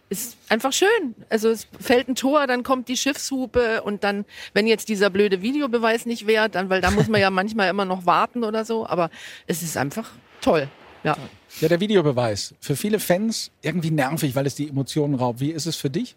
ist 0.08 0.36
einfach 0.48 0.72
schön. 0.72 1.16
Also 1.28 1.48
es 1.48 1.66
fällt 1.80 2.06
ein 2.06 2.14
Tor, 2.14 2.46
dann 2.46 2.62
kommt 2.62 2.86
die 2.86 2.96
Schiffshupe 2.96 3.82
und 3.82 4.04
dann, 4.04 4.24
wenn 4.52 4.68
jetzt 4.68 4.88
dieser 4.88 5.10
blöde 5.10 5.42
Videobeweis 5.42 6.06
nicht 6.06 6.28
wäre, 6.28 6.48
dann, 6.48 6.70
weil 6.70 6.80
da 6.80 6.92
muss 6.92 7.08
man 7.08 7.20
ja 7.20 7.30
manchmal 7.32 7.70
immer 7.70 7.84
noch 7.84 8.06
warten 8.06 8.44
oder 8.44 8.64
so, 8.64 8.86
aber 8.86 9.10
es 9.48 9.64
ist 9.64 9.76
einfach 9.76 10.12
toll. 10.40 10.68
Ja. 11.04 11.16
Ja, 11.60 11.68
der 11.68 11.80
Videobeweis. 11.80 12.54
Für 12.60 12.74
viele 12.74 12.98
Fans 12.98 13.52
irgendwie 13.62 13.92
nervig, 13.92 14.34
weil 14.34 14.46
es 14.46 14.56
die 14.56 14.68
Emotionen 14.68 15.14
raubt. 15.14 15.38
Wie 15.38 15.50
ist 15.50 15.66
es 15.66 15.76
für 15.76 15.90
dich? 15.90 16.16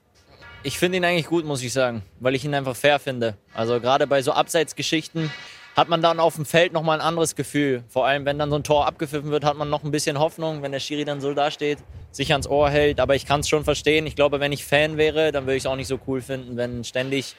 Ich 0.64 0.80
finde 0.80 0.98
ihn 0.98 1.06
eigentlich 1.06 1.28
gut, 1.28 1.46
muss 1.46 1.62
ich 1.62 1.72
sagen, 1.72 2.02
weil 2.20 2.34
ich 2.34 2.44
ihn 2.44 2.56
einfach 2.56 2.76
fair 2.76 2.98
finde. 2.98 3.38
Also 3.54 3.80
gerade 3.80 4.08
bei 4.08 4.22
so 4.24 4.32
Abseitsgeschichten 4.32 5.32
hat 5.76 5.90
man 5.90 6.02
dann 6.02 6.20
auf 6.20 6.36
dem 6.36 6.46
Feld 6.46 6.74
nochmal 6.74 7.00
ein 7.00 7.06
anderes 7.06 7.36
Gefühl. 7.36 7.84
Vor 7.88 8.08
allem, 8.08 8.26
wenn 8.26 8.40
dann 8.40 8.50
so 8.50 8.56
ein 8.56 8.64
Tor 8.64 8.88
abgepfiffen 8.88 9.30
wird, 9.30 9.44
hat 9.44 9.58
man 9.58 9.70
noch 9.70 9.84
ein 9.84 9.92
bisschen 9.92 10.18
Hoffnung, 10.18 10.64
wenn 10.64 10.72
der 10.72 10.80
Schiri 10.80 11.06
dann 11.06 11.22
so 11.22 11.36
dasteht, 11.36 11.78
sich 12.12 12.32
ans 12.32 12.48
Ohr 12.48 12.72
hält. 12.72 13.00
Aber 13.00 13.14
ich 13.14 13.28
kann 13.28 13.42
es 13.42 13.50
schon 13.50 13.64
verstehen. 13.64 14.08
Ich 14.08 14.16
glaube, 14.16 14.40
wenn 14.40 14.52
ich 14.52 14.66
Fan 14.66 14.98
wäre, 14.98 15.32
dann 15.32 15.44
würde 15.46 15.58
ich 15.58 15.64
es 15.64 15.68
auch 15.68 15.76
nicht 15.76 15.88
so 15.88 16.00
cool 16.08 16.22
finden, 16.22 16.58
wenn 16.58 16.84
ständig 16.84 17.36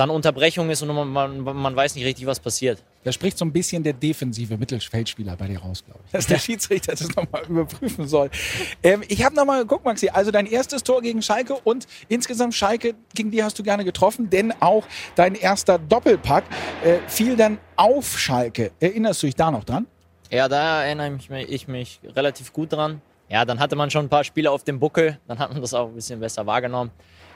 dann 0.00 0.08
Unterbrechung 0.08 0.70
ist 0.70 0.80
und 0.80 0.94
man, 0.94 1.08
man, 1.08 1.40
man 1.42 1.76
weiß 1.76 1.94
nicht 1.94 2.06
richtig, 2.06 2.24
was 2.24 2.40
passiert. 2.40 2.82
Da 3.04 3.12
spricht 3.12 3.36
so 3.36 3.44
ein 3.44 3.52
bisschen 3.52 3.82
der 3.82 3.92
defensive 3.92 4.56
Mittelfeldspieler 4.56 5.36
bei 5.36 5.46
dir 5.46 5.60
raus, 5.60 5.84
glaube 5.84 6.00
ich. 6.06 6.12
Dass 6.12 6.26
der 6.26 6.38
Schiedsrichter 6.38 6.92
das 6.92 7.14
nochmal 7.14 7.44
überprüfen 7.46 8.08
soll. 8.08 8.30
Ähm, 8.82 9.02
ich 9.08 9.22
habe 9.22 9.36
nochmal 9.36 9.60
geguckt, 9.60 9.84
Maxi. 9.84 10.08
Also 10.08 10.30
dein 10.30 10.46
erstes 10.46 10.82
Tor 10.84 11.02
gegen 11.02 11.20
Schalke 11.20 11.52
und 11.64 11.86
insgesamt 12.08 12.54
Schalke, 12.54 12.94
gegen 13.14 13.30
die 13.30 13.44
hast 13.44 13.58
du 13.58 13.62
gerne 13.62 13.84
getroffen, 13.84 14.30
denn 14.30 14.54
auch 14.60 14.86
dein 15.16 15.34
erster 15.34 15.78
Doppelpack 15.78 16.44
äh, 16.82 16.96
fiel 17.06 17.36
dann 17.36 17.58
auf 17.76 18.18
Schalke. 18.18 18.70
Erinnerst 18.80 19.22
du 19.22 19.26
dich 19.26 19.36
da 19.36 19.50
noch 19.50 19.64
dran? 19.64 19.86
Ja, 20.30 20.48
da 20.48 20.82
erinnere 20.82 21.14
ich 21.14 21.28
mich, 21.28 21.48
ich 21.50 21.68
mich 21.68 22.00
relativ 22.16 22.54
gut 22.54 22.72
dran. 22.72 23.02
Ja, 23.28 23.44
dann 23.44 23.60
hatte 23.60 23.76
man 23.76 23.90
schon 23.90 24.06
ein 24.06 24.08
paar 24.08 24.24
Spiele 24.24 24.50
auf 24.50 24.64
dem 24.64 24.80
Buckel, 24.80 25.18
dann 25.28 25.38
hat 25.38 25.52
man 25.52 25.60
das 25.60 25.74
auch 25.74 25.88
ein 25.88 25.94
bisschen 25.94 26.20
besser 26.20 26.46
wahrgenommen. 26.46 26.90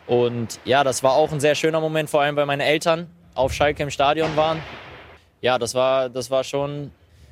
Und 0.06 0.61
ja, 0.64 0.84
das 0.84 1.02
war 1.02 1.12
auch 1.12 1.32
ein 1.32 1.40
sehr 1.40 1.54
schöner 1.54 1.80
Moment, 1.80 2.11
vor 2.11 2.20
allem 2.20 2.37
weil 2.37 2.46
meine 2.46 2.64
Eltern 2.64 3.08
auf 3.34 3.52
Schalke 3.52 3.82
im 3.82 3.90
Stadion 3.90 4.37
waren. 4.37 4.61
Ja, 5.40 5.58
das 5.58 5.75
war, 5.75 6.08
das 6.08 6.30
war 6.30 6.44
schon 6.44 6.90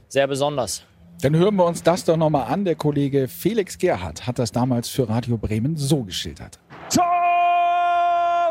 sehr 0.09 0.27
besonders. 0.27 0.85
Dann 1.21 1.37
hören 1.37 1.55
wir 1.57 1.65
uns 1.65 1.83
das 1.83 2.05
doch 2.05 2.17
nochmal 2.17 2.53
an. 2.53 2.65
Der 2.65 2.75
Kollege 2.75 3.29
Felix 3.29 3.79
Gerhardt 3.79 4.27
hat 4.27 4.39
das 4.39 4.51
damals 4.53 4.89
für 4.89 5.09
Radio 5.09 5.39
Bremen 5.39 5.77
so 5.77 6.03
geschildert. 6.03 6.59
Tor 6.93 7.05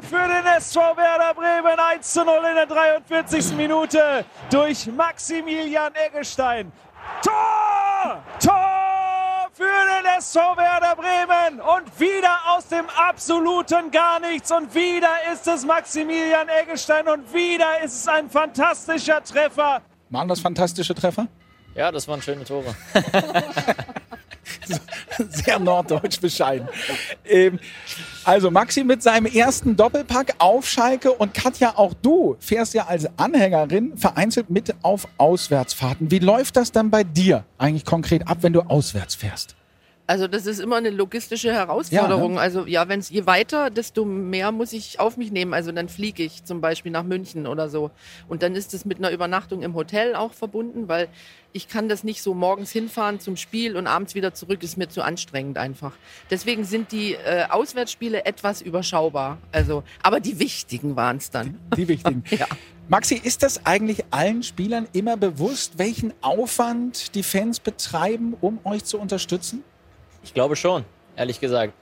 für 0.01 0.27
den 0.27 0.45
SV 0.57 0.79
Werder 0.79 1.33
Bremen 1.33 1.79
1 1.93 2.13
zu 2.13 2.23
0 2.23 2.35
in 2.49 2.55
der 2.55 2.65
43. 2.65 3.55
Minute 3.55 4.25
durch 4.49 4.87
Maximilian 4.87 5.93
Eggestein. 5.95 6.71
Tor! 7.23 8.23
Tor! 8.39 8.90
Für 9.61 9.67
den 9.67 10.05
SV 10.17 10.57
Werder 10.57 10.95
Bremen 10.95 11.61
und 11.61 11.99
wieder 11.99 12.35
aus 12.49 12.67
dem 12.67 12.89
absoluten 12.89 13.91
gar 13.91 14.19
nichts 14.19 14.51
und 14.51 14.73
wieder 14.73 15.11
ist 15.31 15.47
es 15.47 15.63
Maximilian 15.65 16.49
Eggestein 16.49 17.07
und 17.07 17.31
wieder 17.31 17.79
ist 17.83 17.93
es 17.93 18.07
ein 18.07 18.27
fantastischer 18.27 19.23
Treffer. 19.23 19.83
Waren 20.09 20.27
das 20.27 20.39
fantastische 20.39 20.95
Treffer? 20.95 21.27
Ja, 21.75 21.91
das 21.91 22.07
waren 22.07 22.23
schöne 22.23 22.43
Tore. 22.43 22.75
Sehr 25.29 25.59
norddeutsch 25.59 26.19
bescheiden. 26.19 26.67
Ähm, 27.23 27.59
also 28.23 28.51
Maxi 28.51 28.83
mit 28.83 29.01
seinem 29.01 29.25
ersten 29.25 29.75
Doppelpack 29.75 30.35
auf 30.37 30.67
Schalke 30.67 31.11
und 31.11 31.33
Katja, 31.33 31.73
auch 31.77 31.93
du 31.93 32.35
fährst 32.39 32.73
ja 32.73 32.87
als 32.87 33.07
Anhängerin 33.17 33.97
vereinzelt 33.97 34.49
mit 34.49 34.75
auf 34.83 35.07
Auswärtsfahrten. 35.17 36.11
Wie 36.11 36.19
läuft 36.19 36.55
das 36.55 36.71
dann 36.71 36.89
bei 36.89 37.03
dir 37.03 37.45
eigentlich 37.57 37.85
konkret 37.85 38.27
ab, 38.27 38.39
wenn 38.41 38.53
du 38.53 38.61
auswärts 38.61 39.15
fährst? 39.15 39.55
Also 40.11 40.27
das 40.27 40.45
ist 40.45 40.59
immer 40.59 40.75
eine 40.75 40.89
logistische 40.89 41.53
Herausforderung. 41.53 42.31
Ja, 42.31 42.35
ne? 42.35 42.41
Also 42.41 42.65
ja, 42.65 42.89
wenn 42.89 42.99
es 42.99 43.09
je 43.09 43.25
weiter, 43.27 43.69
desto 43.69 44.03
mehr 44.03 44.51
muss 44.51 44.73
ich 44.73 44.99
auf 44.99 45.15
mich 45.15 45.31
nehmen. 45.31 45.53
Also 45.53 45.71
dann 45.71 45.87
fliege 45.87 46.21
ich 46.21 46.43
zum 46.43 46.59
Beispiel 46.59 46.91
nach 46.91 47.03
München 47.05 47.47
oder 47.47 47.69
so. 47.69 47.91
Und 48.27 48.43
dann 48.43 48.53
ist 48.53 48.73
es 48.73 48.83
mit 48.83 48.97
einer 48.97 49.11
Übernachtung 49.11 49.61
im 49.61 49.73
Hotel 49.73 50.15
auch 50.15 50.33
verbunden, 50.33 50.89
weil 50.89 51.07
ich 51.53 51.69
kann 51.69 51.87
das 51.87 52.03
nicht 52.03 52.23
so 52.23 52.33
morgens 52.33 52.71
hinfahren 52.71 53.21
zum 53.21 53.37
Spiel 53.37 53.77
und 53.77 53.87
abends 53.87 54.13
wieder 54.13 54.33
zurück. 54.33 54.63
Ist 54.63 54.77
mir 54.77 54.89
zu 54.89 55.01
anstrengend 55.01 55.57
einfach. 55.57 55.93
Deswegen 56.29 56.65
sind 56.65 56.91
die 56.91 57.13
äh, 57.13 57.45
Auswärtsspiele 57.49 58.25
etwas 58.25 58.61
überschaubar. 58.61 59.37
Also, 59.53 59.83
aber 60.03 60.19
die 60.19 60.39
wichtigen 60.39 60.97
waren 60.97 61.17
es 61.17 61.29
dann. 61.29 61.57
Die, 61.71 61.83
die 61.83 61.87
wichtigen. 61.87 62.25
ja. 62.31 62.47
Maxi, 62.89 63.15
ist 63.15 63.43
das 63.43 63.65
eigentlich 63.65 64.03
allen 64.11 64.43
Spielern 64.43 64.89
immer 64.91 65.15
bewusst, 65.15 65.77
welchen 65.77 66.11
Aufwand 66.19 67.15
die 67.15 67.23
Fans 67.23 67.61
betreiben, 67.61 68.35
um 68.41 68.59
euch 68.65 68.83
zu 68.83 68.99
unterstützen? 68.99 69.63
Ich 70.23 70.33
glaube 70.33 70.55
schon, 70.55 70.85
ehrlich 71.15 71.39
gesagt. 71.39 71.73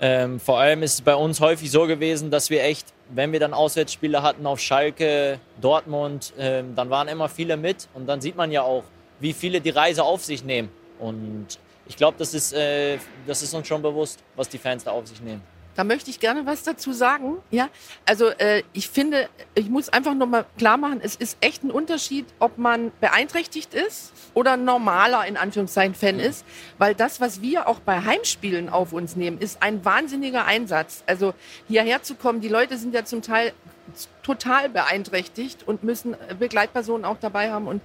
Ähm, 0.00 0.38
vor 0.38 0.60
allem 0.60 0.82
ist 0.82 0.94
es 0.94 1.02
bei 1.02 1.14
uns 1.14 1.40
häufig 1.40 1.70
so 1.70 1.86
gewesen, 1.86 2.30
dass 2.30 2.50
wir 2.50 2.62
echt, 2.62 2.86
wenn 3.08 3.32
wir 3.32 3.40
dann 3.40 3.52
Auswärtsspiele 3.52 4.22
hatten 4.22 4.46
auf 4.46 4.60
Schalke, 4.60 5.40
Dortmund, 5.60 6.32
ähm, 6.38 6.74
dann 6.76 6.88
waren 6.88 7.08
immer 7.08 7.28
viele 7.28 7.56
mit 7.56 7.88
und 7.94 8.06
dann 8.06 8.20
sieht 8.20 8.36
man 8.36 8.52
ja 8.52 8.62
auch, 8.62 8.84
wie 9.18 9.32
viele 9.32 9.60
die 9.60 9.70
Reise 9.70 10.04
auf 10.04 10.24
sich 10.24 10.44
nehmen. 10.44 10.68
Und 11.00 11.58
ich 11.88 11.96
glaube, 11.96 12.16
das, 12.18 12.34
ist, 12.34 12.52
äh, 12.52 12.98
das 13.26 13.42
ist 13.42 13.54
uns 13.54 13.66
schon 13.66 13.82
bewusst, 13.82 14.22
was 14.36 14.48
die 14.48 14.58
Fans 14.58 14.84
da 14.84 14.92
auf 14.92 15.08
sich 15.08 15.20
nehmen. 15.20 15.42
Da 15.78 15.84
möchte 15.84 16.10
ich 16.10 16.18
gerne 16.18 16.44
was 16.44 16.64
dazu 16.64 16.92
sagen. 16.92 17.36
Ja, 17.52 17.68
also 18.04 18.30
äh, 18.30 18.64
ich 18.72 18.88
finde, 18.88 19.28
ich 19.54 19.68
muss 19.68 19.88
einfach 19.88 20.12
noch 20.12 20.26
mal 20.26 20.44
klar 20.58 20.76
machen, 20.76 20.98
es 21.00 21.14
ist 21.14 21.38
echt 21.40 21.62
ein 21.62 21.70
Unterschied, 21.70 22.26
ob 22.40 22.58
man 22.58 22.90
beeinträchtigt 23.00 23.74
ist 23.74 24.12
oder 24.34 24.56
normaler 24.56 25.24
in 25.24 25.36
Anführungszeichen 25.36 25.94
Fan 25.94 26.18
ist, 26.18 26.44
weil 26.78 26.96
das, 26.96 27.20
was 27.20 27.42
wir 27.42 27.68
auch 27.68 27.78
bei 27.78 28.00
Heimspielen 28.00 28.68
auf 28.68 28.92
uns 28.92 29.14
nehmen, 29.14 29.38
ist 29.38 29.62
ein 29.62 29.84
wahnsinniger 29.84 30.46
Einsatz. 30.46 31.04
Also 31.06 31.32
hierher 31.68 32.02
zu 32.02 32.16
kommen, 32.16 32.40
die 32.40 32.48
Leute 32.48 32.76
sind 32.76 32.92
ja 32.92 33.04
zum 33.04 33.22
Teil 33.22 33.52
total 34.24 34.68
beeinträchtigt 34.68 35.62
und 35.64 35.84
müssen 35.84 36.16
Begleitpersonen 36.40 37.04
auch 37.04 37.18
dabei 37.20 37.52
haben 37.52 37.68
und 37.68 37.82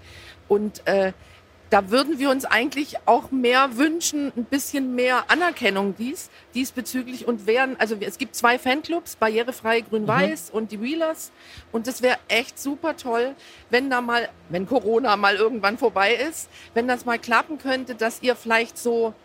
und 0.47 0.86
äh, 0.88 1.13
da 1.73 1.89
würden 1.89 2.19
wir 2.19 2.29
uns 2.29 2.45
eigentlich 2.45 2.97
auch 3.07 3.31
mehr 3.31 3.77
wünschen, 3.77 4.31
ein 4.38 4.45
bisschen 4.45 4.93
mehr 4.93 5.31
Anerkennung 5.31 5.95
dies, 5.97 6.29
diesbezüglich 6.53 7.27
und 7.27 7.47
wären, 7.47 7.79
also 7.79 7.95
es 7.99 8.19
gibt 8.19 8.36
zwei 8.36 8.59
Fanclubs, 8.59 9.15
Barrierefrei 9.15 9.81
Grün-Weiß 9.81 10.51
mhm. 10.51 10.57
und 10.57 10.71
die 10.71 10.79
Wheelers 10.79 11.31
und 11.71 11.88
das 11.88 12.03
wäre 12.03 12.19
echt 12.27 12.59
super 12.59 12.95
toll, 12.95 13.33
wenn 13.71 13.89
da 13.89 14.01
mal, 14.01 14.29
wenn 14.49 14.67
Corona 14.67 15.17
mal 15.17 15.36
irgendwann 15.36 15.79
vorbei 15.79 16.13
ist, 16.13 16.47
wenn 16.75 16.88
das 16.88 17.05
mal 17.05 17.17
klappen 17.17 17.57
könnte, 17.57 17.95
dass 17.95 18.21
ihr 18.21 18.36
vielleicht 18.36 18.77
so 18.77 19.15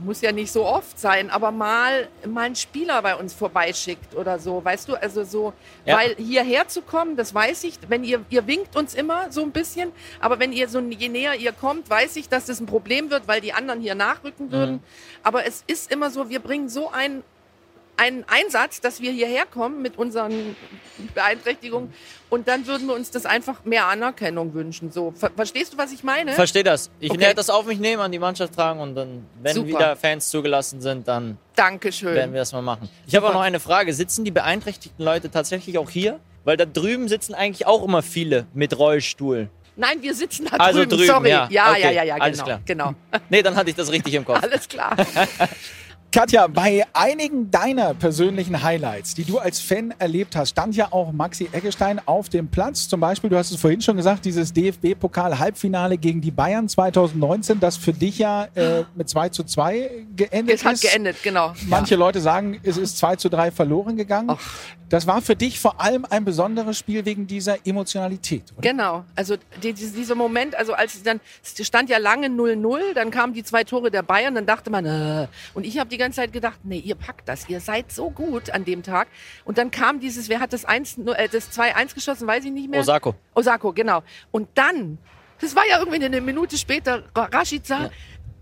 muss 0.00 0.20
ja 0.20 0.32
nicht 0.32 0.50
so 0.50 0.64
oft 0.64 0.98
sein, 0.98 1.30
aber 1.30 1.50
mal, 1.50 2.08
mal 2.26 2.46
einen 2.46 2.56
Spieler 2.56 3.02
bei 3.02 3.14
uns 3.14 3.34
vorbeischickt 3.34 4.14
oder 4.14 4.38
so, 4.38 4.64
weißt 4.64 4.88
du, 4.88 4.94
also 4.94 5.24
so, 5.24 5.52
ja. 5.84 5.96
weil 5.96 6.14
hierher 6.16 6.68
zu 6.68 6.82
kommen, 6.82 7.16
das 7.16 7.34
weiß 7.34 7.64
ich, 7.64 7.78
wenn 7.88 8.04
ihr, 8.04 8.24
ihr 8.30 8.46
winkt 8.46 8.76
uns 8.76 8.94
immer 8.94 9.30
so 9.30 9.42
ein 9.42 9.52
bisschen, 9.52 9.92
aber 10.20 10.38
wenn 10.38 10.52
ihr 10.52 10.68
so, 10.68 10.80
je 10.80 11.08
näher 11.08 11.34
ihr 11.36 11.52
kommt, 11.52 11.88
weiß 11.88 12.16
ich, 12.16 12.28
dass 12.28 12.46
das 12.46 12.60
ein 12.60 12.66
Problem 12.66 13.10
wird, 13.10 13.28
weil 13.28 13.40
die 13.40 13.52
anderen 13.52 13.80
hier 13.80 13.94
nachrücken 13.94 14.50
würden, 14.50 14.76
mhm. 14.76 14.82
aber 15.22 15.46
es 15.46 15.64
ist 15.66 15.90
immer 15.92 16.10
so, 16.10 16.28
wir 16.28 16.40
bringen 16.40 16.68
so 16.68 16.90
ein 16.90 17.22
einen 18.00 18.24
Einsatz, 18.28 18.80
dass 18.80 19.02
wir 19.02 19.12
hierher 19.12 19.44
kommen 19.44 19.82
mit 19.82 19.98
unseren 19.98 20.56
Beeinträchtigungen 21.14 21.92
und 22.30 22.48
dann 22.48 22.66
würden 22.66 22.86
wir 22.86 22.94
uns 22.94 23.10
das 23.10 23.26
einfach 23.26 23.64
mehr 23.66 23.88
Anerkennung 23.88 24.54
wünschen. 24.54 24.90
So, 24.90 25.12
ver 25.14 25.30
verstehst 25.36 25.74
du, 25.74 25.78
was 25.78 25.92
ich 25.92 26.02
meine? 26.02 26.32
Verstehe 26.32 26.64
das. 26.64 26.90
Ich 26.98 27.10
okay. 27.10 27.20
werde 27.20 27.34
das 27.34 27.50
auf 27.50 27.66
mich 27.66 27.78
nehmen, 27.78 28.00
an 28.00 28.10
die 28.10 28.18
Mannschaft 28.18 28.54
tragen 28.54 28.80
und 28.80 28.94
dann, 28.94 29.26
wenn 29.42 29.54
Super. 29.54 29.68
wieder 29.68 29.96
Fans 29.96 30.30
zugelassen 30.30 30.80
sind, 30.80 31.08
dann 31.08 31.36
Dankeschön. 31.56 32.14
werden 32.14 32.32
wir 32.32 32.40
das 32.40 32.52
mal 32.52 32.62
machen. 32.62 32.88
Ich 33.06 33.14
habe 33.14 33.28
auch 33.28 33.34
noch 33.34 33.42
eine 33.42 33.60
Frage. 33.60 33.92
Sitzen 33.92 34.24
die 34.24 34.30
beeinträchtigten 34.30 35.04
Leute 35.04 35.30
tatsächlich 35.30 35.76
auch 35.76 35.90
hier? 35.90 36.20
Weil 36.44 36.56
da 36.56 36.64
drüben 36.64 37.06
sitzen 37.06 37.34
eigentlich 37.34 37.66
auch 37.66 37.84
immer 37.84 38.00
viele 38.00 38.46
mit 38.54 38.78
Rollstuhl. 38.78 39.50
Nein, 39.76 40.00
wir 40.00 40.14
sitzen 40.14 40.46
da 40.50 40.56
also 40.56 40.80
drüben. 40.80 40.90
drüben. 40.90 41.06
Sorry. 41.06 41.28
Ja, 41.28 41.48
ja, 41.50 41.70
okay. 41.70 41.82
ja, 41.82 41.90
ja, 41.90 42.02
ja, 42.04 42.14
Alles 42.16 42.38
genau. 42.38 42.46
Klar. 42.46 42.60
genau. 42.64 42.94
Nee, 43.28 43.42
dann 43.42 43.56
hatte 43.56 43.68
ich 43.68 43.76
das 43.76 43.92
richtig 43.92 44.14
im 44.14 44.24
Kopf. 44.26 44.42
Alles 44.42 44.66
klar. 44.66 44.96
Katja, 46.12 46.48
bei 46.48 46.84
einigen 46.92 47.52
deiner 47.52 47.94
persönlichen 47.94 48.64
Highlights, 48.64 49.14
die 49.14 49.22
du 49.22 49.38
als 49.38 49.60
Fan 49.60 49.94
erlebt 50.00 50.34
hast, 50.34 50.50
stand 50.50 50.74
ja 50.74 50.88
auch 50.90 51.12
Maxi 51.12 51.48
Eggestein 51.52 52.00
auf 52.04 52.28
dem 52.28 52.48
Platz. 52.48 52.88
Zum 52.88 52.98
Beispiel, 52.98 53.30
du 53.30 53.36
hast 53.36 53.52
es 53.52 53.60
vorhin 53.60 53.80
schon 53.80 53.96
gesagt, 53.96 54.24
dieses 54.24 54.52
DFB-Pokal-Halbfinale 54.52 55.98
gegen 55.98 56.20
die 56.20 56.32
Bayern 56.32 56.68
2019, 56.68 57.60
das 57.60 57.76
für 57.76 57.92
dich 57.92 58.18
ja 58.18 58.48
äh, 58.56 58.82
mit 58.96 59.08
2 59.08 59.28
zu 59.28 59.44
2 59.44 60.06
geendet 60.16 60.56
Es 60.56 60.64
hat 60.64 60.74
ist. 60.74 60.82
geendet, 60.82 61.22
genau. 61.22 61.52
Manche 61.68 61.94
Leute 61.94 62.20
sagen, 62.20 62.58
es 62.64 62.76
ist 62.76 62.98
2 62.98 63.14
zu 63.14 63.28
3 63.28 63.52
verloren 63.52 63.96
gegangen. 63.96 64.30
Ach. 64.32 64.40
Das 64.88 65.06
war 65.06 65.22
für 65.22 65.36
dich 65.36 65.60
vor 65.60 65.80
allem 65.80 66.04
ein 66.10 66.24
besonderes 66.24 66.76
Spiel 66.76 67.04
wegen 67.04 67.28
dieser 67.28 67.64
Emotionalität, 67.64 68.42
oder? 68.58 68.68
Genau, 68.68 69.04
also 69.14 69.36
die, 69.62 69.72
die, 69.72 69.88
dieser 69.88 70.16
Moment, 70.16 70.56
also 70.56 70.72
als 70.72 70.96
es 70.96 71.04
dann 71.04 71.20
es 71.44 71.64
stand 71.64 71.88
ja 71.88 71.98
lange 71.98 72.26
0-0, 72.26 72.94
dann 72.94 73.12
kamen 73.12 73.32
die 73.32 73.44
zwei 73.44 73.62
Tore 73.62 73.92
der 73.92 74.02
Bayern, 74.02 74.34
dann 74.34 74.46
dachte 74.46 74.68
man, 74.68 74.84
äh, 74.84 75.28
und 75.54 75.64
ich 75.64 75.78
habe 75.78 75.88
die 75.88 75.96
ganze 76.00 76.16
Zeit 76.16 76.32
gedacht, 76.32 76.58
nee, 76.64 76.78
ihr 76.78 76.96
packt 76.96 77.28
das, 77.28 77.48
ihr 77.48 77.60
seid 77.60 77.92
so 77.92 78.10
gut 78.10 78.50
an 78.50 78.64
dem 78.64 78.82
Tag. 78.82 79.06
Und 79.44 79.56
dann 79.58 79.70
kam 79.70 80.00
dieses, 80.00 80.28
wer 80.28 80.40
hat 80.40 80.52
das 80.52 80.64
1, 80.64 80.98
äh, 81.14 81.28
das 81.28 81.50
2-1 81.56 81.94
geschossen, 81.94 82.26
weiß 82.26 82.44
ich 82.44 82.50
nicht 82.52 82.68
mehr. 82.68 82.80
Osako. 82.80 83.14
Osako, 83.34 83.72
genau. 83.72 84.02
Und 84.32 84.48
dann, 84.54 84.98
das 85.40 85.54
war 85.54 85.62
ja 85.68 85.78
irgendwie 85.78 86.04
eine 86.04 86.20
Minute 86.20 86.58
später, 86.58 87.04
Ra- 87.14 87.28
Rashica, 87.32 87.90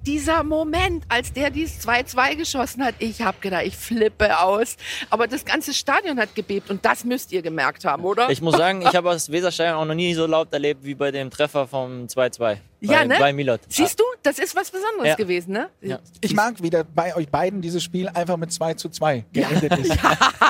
dieser 0.07 0.43
Moment, 0.45 1.05
als 1.09 1.33
der 1.33 1.51
dieses 1.51 1.87
2-2 1.87 2.37
geschossen 2.37 2.85
hat, 2.85 2.95
ich 3.01 3.21
habe 3.21 3.37
gedacht, 3.41 3.65
ich 3.67 3.77
flippe 3.77 4.39
aus. 4.41 4.77
Aber 5.11 5.27
das 5.27 5.45
ganze 5.45 5.75
Stadion 5.75 6.19
hat 6.21 6.35
gebebt 6.37 6.71
und 6.71 6.85
das 6.85 7.05
müsst 7.05 7.33
ihr 7.33 7.43
gemerkt 7.43 7.85
haben, 7.85 8.05
oder? 8.05 8.31
Ich 8.31 8.41
muss 8.41 8.57
sagen, 8.57 8.81
ich 8.81 8.87
habe 8.95 9.11
das 9.11 9.31
Weserstadion 9.31 9.75
auch 9.77 9.85
noch 9.85 9.95
nie 9.97 10.15
so 10.15 10.25
laut 10.27 10.53
erlebt 10.53 10.85
wie 10.85 10.95
bei 10.95 11.11
dem 11.11 11.31
Treffer 11.31 11.67
vom 11.67 12.05
2-2. 12.07 12.59
Bei, 12.81 12.93
Ja, 12.93 13.05
ne? 13.05 13.17
Bei 13.19 13.33
Milot. 13.33 13.61
Siehst 13.69 13.99
du, 13.99 14.05
das 14.23 14.39
ist 14.39 14.55
was 14.55 14.71
Besonderes 14.71 15.09
Ja. 15.09 15.15
gewesen, 15.17 15.53
ne? 15.53 15.69
Ja. 15.81 15.99
Ich 16.21 16.33
mag, 16.35 16.63
wie 16.63 16.71
da 16.71 16.83
bei 16.85 17.15
euch 17.17 17.29
beiden 17.29 17.61
dieses 17.61 17.83
Spiel 17.83 18.09
einfach 18.09 18.37
mit 18.37 18.53
2 18.53 18.75
zu 18.75 18.89
2 18.89 19.25
geendet 19.33 19.77
ist. 19.79 19.99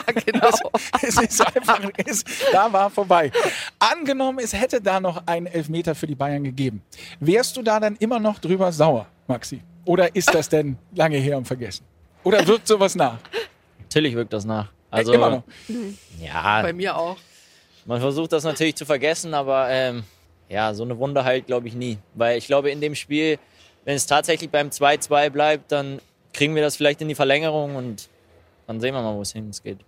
Ah, 0.09 0.12
genau. 0.12 0.49
Es 1.03 1.17
ist 1.21 1.41
einfach, 1.55 1.81
es, 2.07 2.25
da 2.51 2.73
war 2.73 2.88
vorbei. 2.88 3.31
Angenommen, 3.79 4.38
es 4.43 4.55
hätte 4.55 4.81
da 4.81 5.01
noch 5.01 5.27
einen 5.27 5.47
Elfmeter 5.47 5.95
für 5.95 6.07
die 6.07 6.14
Bayern 6.14 6.45
gegeben. 6.45 6.83
Wärst 7.21 7.57
du 7.59 7.62
da 7.62 7.79
dann 7.79 7.95
immer 7.97 8.19
noch 8.19 8.38
drüber 8.38 8.73
sauer, 8.73 9.07
Maxi? 9.27 9.61
Oder 9.85 10.14
ist 10.17 10.33
das 10.33 10.49
denn 10.49 10.79
lange 10.95 11.19
her 11.19 11.37
und 11.37 11.47
vergessen? 11.47 11.85
Oder 12.25 12.47
wirkt 12.47 12.67
sowas 12.69 12.95
nach? 12.95 13.19
Natürlich 13.81 14.14
wirkt 14.14 14.33
das 14.33 14.47
nach. 14.47 14.73
Also, 14.91 15.12
immer 15.12 15.29
noch. 15.31 15.43
ja, 16.19 16.62
Bei 16.62 16.73
mir 16.73 16.97
auch. 16.97 17.19
man 17.85 18.01
versucht 18.01 18.33
das 18.33 18.45
natürlich 18.45 18.77
zu 18.77 18.87
vergessen, 18.87 19.35
aber 19.35 19.69
ähm, 19.69 20.05
ja, 20.49 20.75
so 20.75 20.83
eine 20.83 20.99
Wunde 20.99 21.25
halt 21.25 21.47
glaube 21.47 21.69
ich 21.69 21.75
nie. 21.75 21.99
Weil 22.15 22.39
ich 22.39 22.47
glaube, 22.47 22.71
in 22.71 22.81
dem 22.81 22.95
Spiel, 22.95 23.39
wenn 23.85 23.97
es 23.97 24.07
tatsächlich 24.07 24.51
beim 24.51 24.69
2-2 24.69 25.31
bleibt, 25.31 25.73
dann 25.73 26.01
kriegen 26.33 26.55
wir 26.55 26.63
das 26.63 26.77
vielleicht 26.77 27.01
in 27.01 27.09
die 27.09 27.15
Verlängerung 27.15 27.77
und 27.77 28.09
dann 28.67 28.81
sehen 28.81 28.95
wir 28.95 29.03
mal, 29.03 29.17
wo 29.17 29.23
es 29.23 29.33
hin 29.33 29.51
geht. 29.63 29.79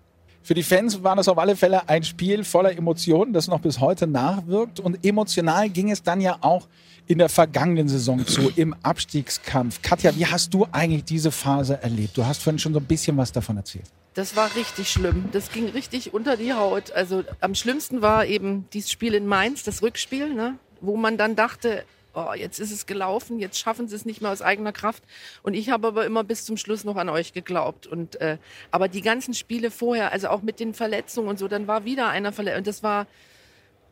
Für 0.42 0.54
die 0.54 0.62
Fans 0.62 1.02
war 1.02 1.16
das 1.16 1.28
auf 1.28 1.38
alle 1.38 1.54
Fälle 1.54 1.86
ein 1.88 2.02
Spiel 2.02 2.44
voller 2.44 2.72
Emotionen, 2.72 3.32
das 3.32 3.46
noch 3.46 3.60
bis 3.60 3.78
heute 3.78 4.06
nachwirkt. 4.06 4.80
Und 4.80 5.04
emotional 5.04 5.68
ging 5.68 5.90
es 5.90 6.02
dann 6.02 6.20
ja 6.20 6.38
auch 6.40 6.66
in 7.06 7.18
der 7.18 7.28
vergangenen 7.28 7.88
Saison 7.88 8.26
zu, 8.26 8.50
im 8.56 8.74
Abstiegskampf. 8.82 9.82
Katja, 9.82 10.16
wie 10.16 10.26
hast 10.26 10.54
du 10.54 10.66
eigentlich 10.72 11.04
diese 11.04 11.30
Phase 11.30 11.82
erlebt? 11.82 12.16
Du 12.16 12.24
hast 12.24 12.42
vorhin 12.42 12.58
schon 12.58 12.72
so 12.72 12.80
ein 12.80 12.86
bisschen 12.86 13.16
was 13.16 13.32
davon 13.32 13.58
erzählt. 13.58 13.84
Das 14.14 14.34
war 14.34 14.54
richtig 14.56 14.90
schlimm. 14.90 15.28
Das 15.32 15.52
ging 15.52 15.68
richtig 15.68 16.12
unter 16.12 16.36
die 16.36 16.52
Haut. 16.52 16.92
Also 16.92 17.24
am 17.40 17.54
schlimmsten 17.54 18.02
war 18.02 18.26
eben 18.26 18.68
dieses 18.72 18.90
Spiel 18.90 19.14
in 19.14 19.26
Mainz, 19.26 19.62
das 19.62 19.82
Rückspiel, 19.82 20.34
ne? 20.34 20.58
wo 20.80 20.96
man 20.96 21.16
dann 21.16 21.36
dachte, 21.36 21.84
oh, 22.14 22.32
jetzt 22.34 22.58
ist 22.58 22.72
es 22.72 22.86
gelaufen, 22.86 23.38
jetzt 23.38 23.58
schaffen 23.58 23.86
sie 23.86 23.94
es 23.94 24.04
nicht 24.04 24.20
mehr 24.20 24.32
aus 24.32 24.42
eigener 24.42 24.72
Kraft. 24.72 25.04
Und 25.42 25.54
ich 25.54 25.70
habe 25.70 25.88
aber 25.88 26.06
immer 26.06 26.24
bis 26.24 26.44
zum 26.44 26.56
Schluss 26.56 26.84
noch 26.84 26.96
an 26.96 27.08
euch 27.08 27.32
geglaubt. 27.32 27.86
Und 27.86 28.20
äh, 28.20 28.38
aber 28.70 28.88
die 28.88 29.02
ganzen 29.02 29.34
Spiele 29.34 29.70
vorher, 29.70 30.12
also 30.12 30.28
auch 30.28 30.42
mit 30.42 30.58
den 30.58 30.74
Verletzungen 30.74 31.28
und 31.28 31.38
so, 31.38 31.46
dann 31.46 31.66
war 31.68 31.84
wieder 31.84 32.08
einer 32.08 32.32
verletzt. 32.32 32.58
Und 32.58 32.66
das 32.66 32.82
war 32.82 33.06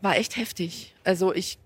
war 0.00 0.16
echt 0.16 0.36
heftig. 0.36 0.94
Also 1.04 1.34
ich 1.34 1.58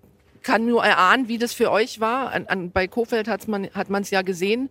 kann 0.43 0.67
nur 0.67 0.85
erahnen, 0.85 1.29
wie 1.29 1.38
das 1.38 1.53
für 1.53 1.71
euch 1.71 2.01
war. 2.01 2.33
An, 2.33 2.47
an, 2.47 2.71
bei 2.71 2.88
Kofeld 2.88 3.29
hat's 3.29 3.47
man, 3.47 3.69
hat 3.71 3.91
man 3.91 4.03
es 4.03 4.11
ja 4.11 4.23
gesehen. 4.23 4.71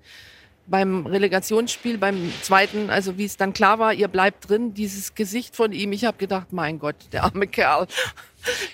Beim 0.72 1.06
Relegationsspiel, 1.06 1.98
beim 1.98 2.32
zweiten, 2.42 2.90
also 2.90 3.18
wie 3.18 3.26
es 3.26 3.38
dann 3.38 3.54
klar 3.54 3.78
war, 3.78 3.94
ihr 3.94 4.08
bleibt 4.08 4.50
drin, 4.50 4.74
dieses 4.74 5.14
Gesicht 5.14 5.56
von 5.56 5.74
ihm, 5.74 5.92
ich 5.92 6.06
habe 6.06 6.18
gedacht, 6.18 6.52
mein 6.52 6.80
Gott, 6.80 6.96
der 7.12 7.24
arme 7.24 7.48
Kerl. 7.48 7.88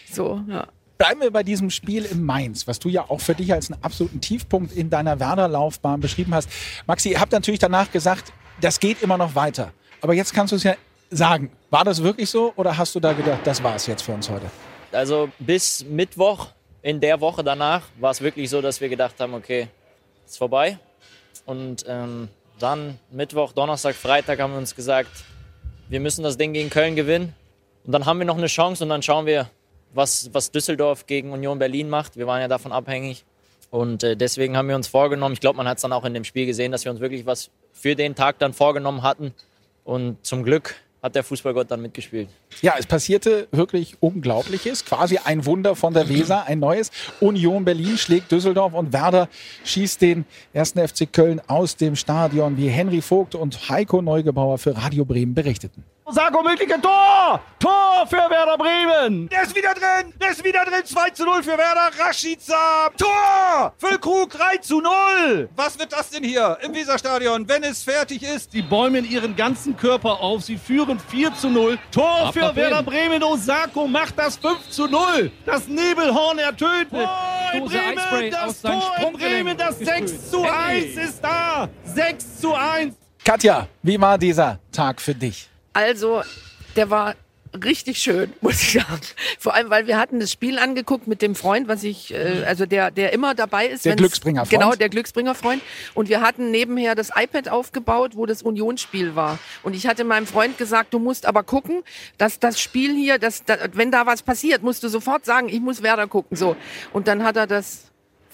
So, 0.10 0.41
ja. 0.47 0.67
Bleiben 0.97 1.19
wir 1.19 1.29
bei 1.29 1.43
diesem 1.43 1.69
Spiel 1.69 2.05
in 2.05 2.23
Mainz, 2.23 2.67
was 2.67 2.79
du 2.79 2.88
ja 2.88 3.03
auch 3.10 3.19
für 3.19 3.36
dich 3.36 3.51
als 3.51 3.69
einen 3.69 3.83
absoluten 3.83 4.21
Tiefpunkt 4.21 4.71
in 4.71 4.89
deiner 4.89 5.19
Werder-Laufbahn 5.19 5.99
beschrieben 5.99 6.33
hast. 6.33 6.49
Maxi, 6.88 7.10
ihr 7.10 7.19
habt 7.19 7.33
natürlich 7.33 7.60
danach 7.60 7.91
gesagt, 7.91 8.31
das 8.62 8.79
geht 8.79 9.03
immer 9.03 9.17
noch 9.17 9.36
weiter. 9.36 9.73
Aber 9.99 10.13
jetzt 10.13 10.33
kannst 10.33 10.53
du 10.53 10.55
es 10.55 10.63
ja 10.63 10.75
sagen. 11.12 11.51
War 11.69 11.83
das 11.83 12.01
wirklich 12.01 12.29
so 12.29 12.53
oder 12.55 12.77
hast 12.77 12.95
du 12.95 12.99
da 12.99 13.13
gedacht, 13.13 13.39
das 13.43 13.62
war 13.62 13.75
es 13.75 13.86
jetzt 13.88 14.03
für 14.03 14.13
uns 14.13 14.29
heute? 14.29 14.49
Also 14.91 15.29
bis 15.39 15.86
Mittwoch 15.86 16.47
in 16.81 16.99
der 16.99 17.19
Woche 17.19 17.43
danach 17.43 17.83
war 17.99 18.12
es 18.12 18.21
wirklich 18.21 18.49
so, 18.49 18.62
dass 18.62 18.79
wir 18.79 18.89
gedacht 18.89 19.19
haben, 19.19 19.33
okay, 19.33 19.67
ist 20.25 20.38
vorbei. 20.38 20.79
Und 21.45 21.86
ähm, 21.88 22.30
dann 22.60 23.00
Mittwoch, 23.12 23.54
Donnerstag, 23.54 23.95
Freitag 23.95 24.39
haben 24.39 24.52
wir 24.52 24.58
uns 24.58 24.76
gesagt, 24.76 25.12
wir 25.89 26.00
müssen 26.00 26.23
das 26.23 26.38
Ding 26.38 26.54
gegen 26.54 26.69
Köln 26.69 26.95
gewinnen. 26.95 27.34
Und 27.86 27.91
dann 27.91 28.06
haben 28.06 28.19
wir 28.19 28.26
noch 28.26 28.38
eine 28.38 28.47
Chance 28.47 28.84
und 28.84 28.89
dann 28.89 29.02
schauen 29.02 29.26
wir, 29.26 29.50
was, 29.93 30.30
was 30.34 30.52
Düsseldorf 30.52 31.06
gegen 31.06 31.32
Union 31.32 31.60
Berlin 31.60 31.89
macht. 31.89 32.17
Wir 32.17 32.28
waren 32.28 32.41
ja 32.41 32.47
davon 32.47 32.71
abhängig. 32.71 33.26
Und 33.69 34.04
äh, 34.04 34.15
deswegen 34.15 34.58
haben 34.58 34.67
wir 34.67 34.76
uns 34.76 34.88
vorgenommen, 34.88 35.34
ich 35.34 35.39
glaube, 35.39 35.58
man 35.58 35.67
hat 35.67 35.78
es 35.78 35.82
dann 35.82 35.93
auch 35.93 36.06
in 36.06 36.13
dem 36.13 36.23
Spiel 36.23 36.45
gesehen, 36.45 36.71
dass 36.71 36.86
wir 36.86 36.91
uns 36.91 37.02
wirklich 37.02 37.26
was 37.26 37.50
für 37.73 37.95
den 37.95 38.15
Tag 38.15 38.39
dann 38.39 38.54
vorgenommen 38.54 39.04
hatten. 39.04 39.34
Und 39.84 40.26
zum 40.26 40.43
Glück 40.43 40.76
hat 41.01 41.15
der 41.15 41.23
Fußballgott 41.23 41.69
dann 41.69 41.81
mitgespielt. 41.81 42.29
Ja, 42.62 42.75
es 42.77 42.86
passierte 42.86 43.47
wirklich 43.51 43.97
Unglaubliches. 43.99 44.83
Quasi 44.86 45.19
ein 45.23 45.45
Wunder 45.45 45.75
von 45.75 45.93
der 45.93 46.10
Weser, 46.10 46.45
ein 46.45 46.60
neues. 46.60 46.91
Union 47.19 47.65
Berlin 47.65 47.97
schlägt 47.97 48.31
Düsseldorf 48.31 48.73
und 48.73 48.93
Werder 48.93 49.29
schießt 49.63 50.01
den 50.01 50.25
ersten 50.53 50.86
FC 50.86 51.12
Köln 51.12 51.41
aus 51.47 51.75
dem 51.75 51.95
Stadion, 51.95 52.57
wie 52.57 52.67
Henry 52.67 53.01
Vogt 53.01 53.36
und 53.36 53.69
Heiko 53.69 54.01
Neugebauer 54.01 54.57
für 54.57 54.75
Radio 54.75 55.05
Bremen 55.05 55.33
berichteten. 55.33 55.83
Osako 56.10 56.41
mögliche 56.41 56.80
Tor! 56.80 57.41
Tor 57.60 58.08
für 58.08 58.15
Werder 58.30 58.58
Bremen! 58.58 59.28
Der 59.28 59.43
ist 59.43 59.54
wieder 59.54 59.74
drin! 59.74 60.13
Der 60.22 60.32
ist 60.32 60.41
wieder 60.41 60.63
drin! 60.63 60.86
2 60.86 61.10
zu 61.10 61.26
0 61.26 61.43
für 61.43 61.58
Werder. 61.58 61.91
Rashica! 62.00 62.89
Tor! 62.98 63.74
Füllkrug 63.78 64.30
3 64.30 64.58
zu 64.60 64.80
0! 64.80 65.50
Was 65.58 65.78
wird 65.78 65.91
das 65.91 66.10
denn 66.10 66.24
hier 66.24 66.58
im 66.62 66.74
Weserstadion, 66.74 67.46
wenn 67.50 67.62
es 67.65 67.84
fertig 67.84 68.24
ist? 68.24 68.54
Sie 68.54 68.62
bäumen 68.62 69.04
ihren 69.04 69.36
ganzen 69.36 69.76
Körper 69.76 70.22
auf. 70.22 70.43
Sie 70.43 70.56
führen 70.56 70.98
4 70.98 71.34
zu 71.36 71.50
0. 71.50 71.78
Tor 71.91 72.32
für 72.32 72.56
Werder 72.56 72.84
Bremen. 72.84 73.22
Osako 73.22 73.86
macht 73.86 74.17
das 74.17 74.38
5 74.38 74.70
zu 74.70 74.88
0. 74.88 75.30
Das 75.46 75.67
Nebelhorn 75.67 76.39
ertönt. 76.39 76.89
Tor 76.89 77.52
in 77.54 77.65
Bremen. 77.65 78.32
Das 78.32 78.62
Tor 78.62 78.93
in 79.06 79.12
Bremen. 79.12 79.58
Das 79.58 79.78
gesprüht. 79.78 80.08
6 80.08 80.32
zu 80.32 80.46
Hey. 80.46 80.96
1 80.96 81.10
ist 81.10 81.22
da. 81.22 81.67
6 81.84 82.39
zu 82.39 82.54
1. 82.56 82.96
Katja, 83.26 83.67
wie 83.84 84.00
war 84.00 84.17
dieser 84.17 84.58
Tag 84.72 85.02
für 85.02 85.13
dich? 85.13 85.50
Also, 85.77 86.23
der 86.75 86.89
war 86.89 87.13
richtig 87.63 87.99
schön, 87.99 88.33
muss 88.41 88.63
ich 88.63 88.81
sagen. 88.81 88.99
Vor 89.37 89.53
allem, 89.53 89.69
weil 89.69 89.85
wir 89.85 89.99
hatten 89.99 90.19
das 90.19 90.31
Spiel 90.31 90.57
angeguckt 90.57 91.05
mit 91.05 91.21
dem 91.21 91.35
Freund, 91.35 91.67
was 91.67 91.83
ich, 91.83 92.11
äh, 92.15 92.43
also 92.47 92.65
der, 92.65 92.89
der 92.89 93.13
immer 93.13 93.35
dabei 93.35 93.67
ist. 93.67 93.85
Der 93.85 93.95
Glücksbringer-Freund. 93.95 94.49
Genau, 94.49 94.73
der 94.73 94.89
Glücksbringer-Freund. 94.89 95.61
Und 95.93 96.09
wir 96.09 96.21
hatten 96.21 96.49
nebenher 96.49 96.95
das 96.95 97.11
iPad 97.15 97.49
aufgebaut, 97.49 98.15
wo 98.15 98.25
das 98.25 98.41
Unionsspiel 98.41 99.15
war. 99.15 99.37
Und 99.61 99.75
ich 99.75 99.85
hatte 99.85 100.03
meinem 100.03 100.25
Freund 100.25 100.57
gesagt, 100.57 100.95
du 100.95 100.99
musst 100.99 101.27
aber 101.27 101.43
gucken, 101.43 101.83
dass 102.17 102.39
das 102.39 102.59
Spiel 102.59 102.95
hier, 102.95 103.19
dass, 103.19 103.45
da, 103.45 103.57
wenn 103.73 103.91
da 103.91 104.07
was 104.07 104.23
passiert, 104.23 104.63
musst 104.63 104.81
du 104.81 104.87
sofort 104.87 105.25
sagen, 105.25 105.47
ich 105.47 105.59
muss 105.59 105.83
Werder 105.83 106.07
gucken. 106.07 106.35
So. 106.35 106.55
Und 106.91 107.07
dann 107.07 107.23
hat 107.23 107.37
er 107.37 107.45
das 107.45 107.87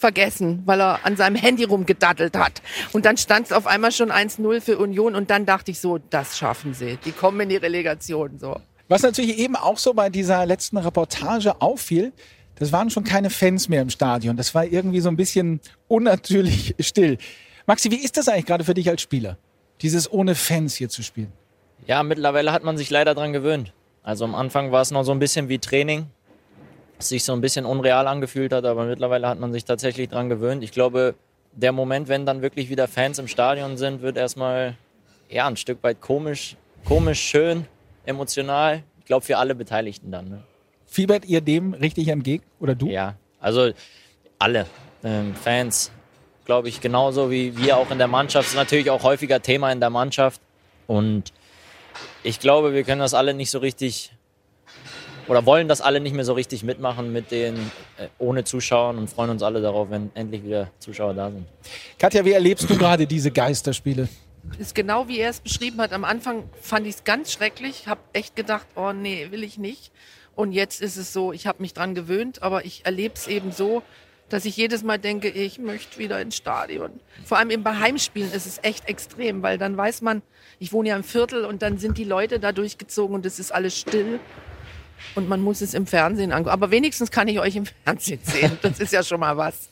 vergessen, 0.04 0.64
weil 0.66 0.82
er 0.82 1.06
an 1.06 1.16
seinem 1.16 1.38
Handy 1.38 1.64
rumgedattelt 1.64 2.36
hat. 2.36 2.62
Und 2.92 3.06
dann 3.06 3.16
stand 3.16 3.46
es 3.46 3.54
auf 3.54 3.68
einmal 3.68 3.94
schon 3.94 4.12
1-0 4.12 4.60
für 4.60 4.78
Union 4.78 5.16
und 5.16 5.30
dann 5.30 5.46
dachte 5.46 5.72
ich 5.72 5.80
so, 5.80 5.98
das 5.98 6.38
schaffen 6.38 6.74
sie. 6.74 6.98
Die 7.06 7.14
kommen 7.14 7.40
in 7.40 7.48
die 7.48 7.56
Relegation. 7.56 8.38
So. 8.38 8.60
Was 8.90 9.02
natürlich 9.02 9.38
eben 9.40 9.56
auch 9.56 9.78
so 9.78 9.94
bei 9.94 10.10
dieser 10.10 10.46
letzten 10.46 10.76
Reportage 10.76 11.62
auffiel, 11.62 12.12
das 12.56 12.74
waren 12.74 12.90
schon 12.90 13.06
keine 13.06 13.30
Fans 13.30 13.70
mehr 13.70 13.82
im 13.82 13.90
Stadion. 13.90 14.36
Das 14.36 14.54
war 14.54 14.66
irgendwie 14.66 15.00
so 15.00 15.08
ein 15.08 15.16
bisschen 15.16 15.62
unnatürlich 15.88 16.76
still. 16.82 17.18
Maxi, 17.66 17.90
wie 17.90 18.04
ist 18.04 18.18
das 18.18 18.28
eigentlich 18.28 18.46
gerade 18.46 18.66
für 18.66 18.74
dich 18.74 18.90
als 18.90 19.02
Spieler, 19.02 19.38
dieses 19.82 20.12
ohne 20.12 20.36
Fans 20.36 20.76
hier 20.76 20.90
zu 20.90 21.02
spielen? 21.02 21.32
Ja, 21.88 22.04
mittlerweile 22.04 22.52
hat 22.52 22.66
man 22.66 22.78
sich 22.78 22.90
leider 22.90 23.16
dran 23.16 23.32
gewöhnt. 23.32 23.72
Also 24.04 24.26
am 24.26 24.36
Anfang 24.36 24.74
war 24.74 24.82
es 24.82 24.92
noch 24.92 25.04
so 25.04 25.14
ein 25.14 25.20
bisschen 25.20 25.48
wie 25.48 25.60
Training, 25.60 26.08
sich 27.00 27.24
so 27.24 27.34
ein 27.34 27.42
bisschen 27.42 27.66
unreal 27.66 28.08
angefühlt 28.08 28.54
hat, 28.54 28.66
aber 28.66 28.86
mittlerweile 28.86 29.28
hat 29.28 29.40
man 29.40 29.52
sich 29.52 29.66
tatsächlich 29.66 30.10
dran 30.10 30.30
gewöhnt. 30.30 30.64
Ich 30.64 30.72
glaube, 30.72 31.16
der 31.52 31.72
Moment, 31.72 32.08
wenn 32.08 32.26
dann 32.26 32.42
wirklich 32.42 32.70
wieder 32.70 32.88
Fans 32.88 33.20
im 33.20 33.28
Stadion 33.28 33.78
sind, 33.78 34.02
wird 34.02 34.18
erstmal 34.18 34.76
ja, 35.30 35.48
ein 35.48 35.58
Stück 35.58 35.84
weit 35.84 36.02
komisch, 36.02 36.56
komisch, 36.86 37.20
schön, 37.20 37.66
emotional. 38.06 38.84
Ich 39.00 39.06
glaube, 39.06 39.26
für 39.26 39.38
alle 39.38 39.56
Beteiligten 39.56 40.12
dann. 40.12 40.30
Ne? 40.30 40.44
Fiebert 40.86 41.26
ihr 41.26 41.42
dem 41.42 41.74
richtig 41.74 42.08
entgegen 42.08 42.44
oder 42.60 42.76
du? 42.76 42.88
Ja, 42.88 43.16
also 43.40 43.72
alle 44.40 44.66
ähm, 45.04 45.36
Fans, 45.36 45.92
glaube 46.46 46.70
ich, 46.70 46.82
genauso 46.82 47.32
wie 47.32 47.58
wir 47.58 47.78
auch 47.78 47.92
in 47.92 47.98
der 47.98 48.08
Mannschaft. 48.08 48.50
Ist 48.50 48.56
natürlich 48.56 48.90
auch 48.90 49.04
häufiger 49.04 49.42
Thema 49.42 49.72
in 49.72 49.80
der 49.80 49.90
Mannschaft. 49.90 50.42
Und 50.88 51.34
ich 52.24 52.40
glaube, 52.40 52.74
wir 52.74 52.84
können 52.84 53.00
das 53.00 53.14
alle 53.14 53.34
nicht 53.34 53.52
so 53.52 53.60
richtig 53.60 54.12
oder 55.28 55.46
wollen 55.46 55.68
das 55.68 55.82
alle 55.82 56.00
nicht 56.00 56.16
mehr 56.16 56.26
so 56.26 56.34
richtig 56.34 56.64
mitmachen 56.64 57.12
mit 57.12 57.32
den 57.32 57.56
äh, 57.98 58.08
ohne 58.18 58.44
Zuschauern 58.44 58.98
und 58.98 59.10
freuen 59.10 59.30
uns 59.30 59.44
alle 59.44 59.62
darauf, 59.62 59.90
wenn 59.90 60.12
endlich 60.16 60.44
wieder 60.44 60.70
Zuschauer 60.80 61.14
da 61.14 61.32
sind. 61.32 61.46
Katja, 61.98 62.24
wie 62.26 62.32
erlebst 62.32 62.70
du 62.70 62.78
gerade 62.78 63.08
diese 63.08 63.32
Geisterspiele? 63.32 64.08
Ist 64.60 64.76
genau 64.76 65.08
wie 65.08 65.20
er 65.20 65.30
es 65.30 65.40
beschrieben 65.40 65.80
hat. 65.80 65.94
Am 65.94 66.04
Anfang 66.04 66.44
fand 66.62 66.86
ich 66.86 66.96
es 66.96 67.04
ganz 67.04 67.32
schrecklich, 67.32 67.88
habe 67.88 68.02
echt 68.12 68.36
gedacht, 68.36 68.68
oh 68.76 68.92
nee, 68.92 69.28
will 69.32 69.44
ich 69.44 69.58
nicht. 69.58 69.92
Und 70.36 70.52
jetzt 70.52 70.82
ist 70.82 70.98
es 70.98 71.14
so, 71.14 71.32
ich 71.32 71.48
habe 71.48 71.62
mich 71.62 71.74
dran 71.74 71.96
gewöhnt, 71.96 72.44
aber 72.44 72.66
ich 72.66 72.86
erlebe 72.86 73.14
es 73.16 73.28
eben 73.28 73.52
so, 73.52 73.84
dass 74.30 74.46
ich 74.46 74.58
jedes 74.58 74.84
Mal 74.84 74.98
denke, 74.98 75.30
ich 75.30 75.60
möchte 75.60 76.00
wieder 76.00 76.20
ins 76.20 76.36
Stadion. 76.36 76.92
Vor 77.24 77.38
allem 77.38 77.52
eben 77.52 77.64
bei 77.64 77.78
Heimspielen 77.78 78.32
ist 78.32 78.48
es 78.48 78.60
echt 78.64 78.90
extrem, 78.90 79.44
weil 79.44 79.58
dann 79.58 79.78
weiß 79.78 80.02
man, 80.02 80.24
ich 80.60 80.74
wohne 80.74 80.90
ja 80.90 80.96
im 80.96 81.04
Viertel 81.04 81.46
und 81.46 81.62
dann 81.62 81.78
sind 81.78 81.98
die 81.98 82.04
Leute 82.04 82.40
da 82.40 82.52
durchgezogen 82.52 83.16
und 83.16 83.26
es 83.26 83.38
ist 83.38 83.52
alles 83.54 83.78
still 83.78 84.20
und 85.16 85.30
man 85.30 85.42
muss 85.42 85.62
es 85.62 85.74
im 85.74 85.86
Fernsehen 85.86 86.32
angucken. 86.32 86.54
Aber 86.54 86.72
wenigstens 86.72 87.12
kann 87.12 87.28
ich 87.28 87.40
euch 87.40 87.56
im 87.56 87.66
Fernsehen 87.66 88.20
sehen. 88.24 88.58
Das 88.62 88.80
ist 88.80 88.94
ja 88.94 89.04
schon 89.04 89.20
mal 89.20 89.38
was. 89.38 89.70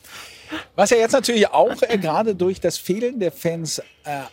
Was 0.75 0.89
ja 0.89 0.97
jetzt 0.97 1.13
natürlich 1.13 1.47
auch 1.49 1.81
äh, 1.81 1.97
gerade 1.97 2.35
durch 2.35 2.59
das 2.59 2.77
Fehlen 2.77 3.19
der 3.19 3.31
Fans 3.31 3.79
äh, 3.79 3.83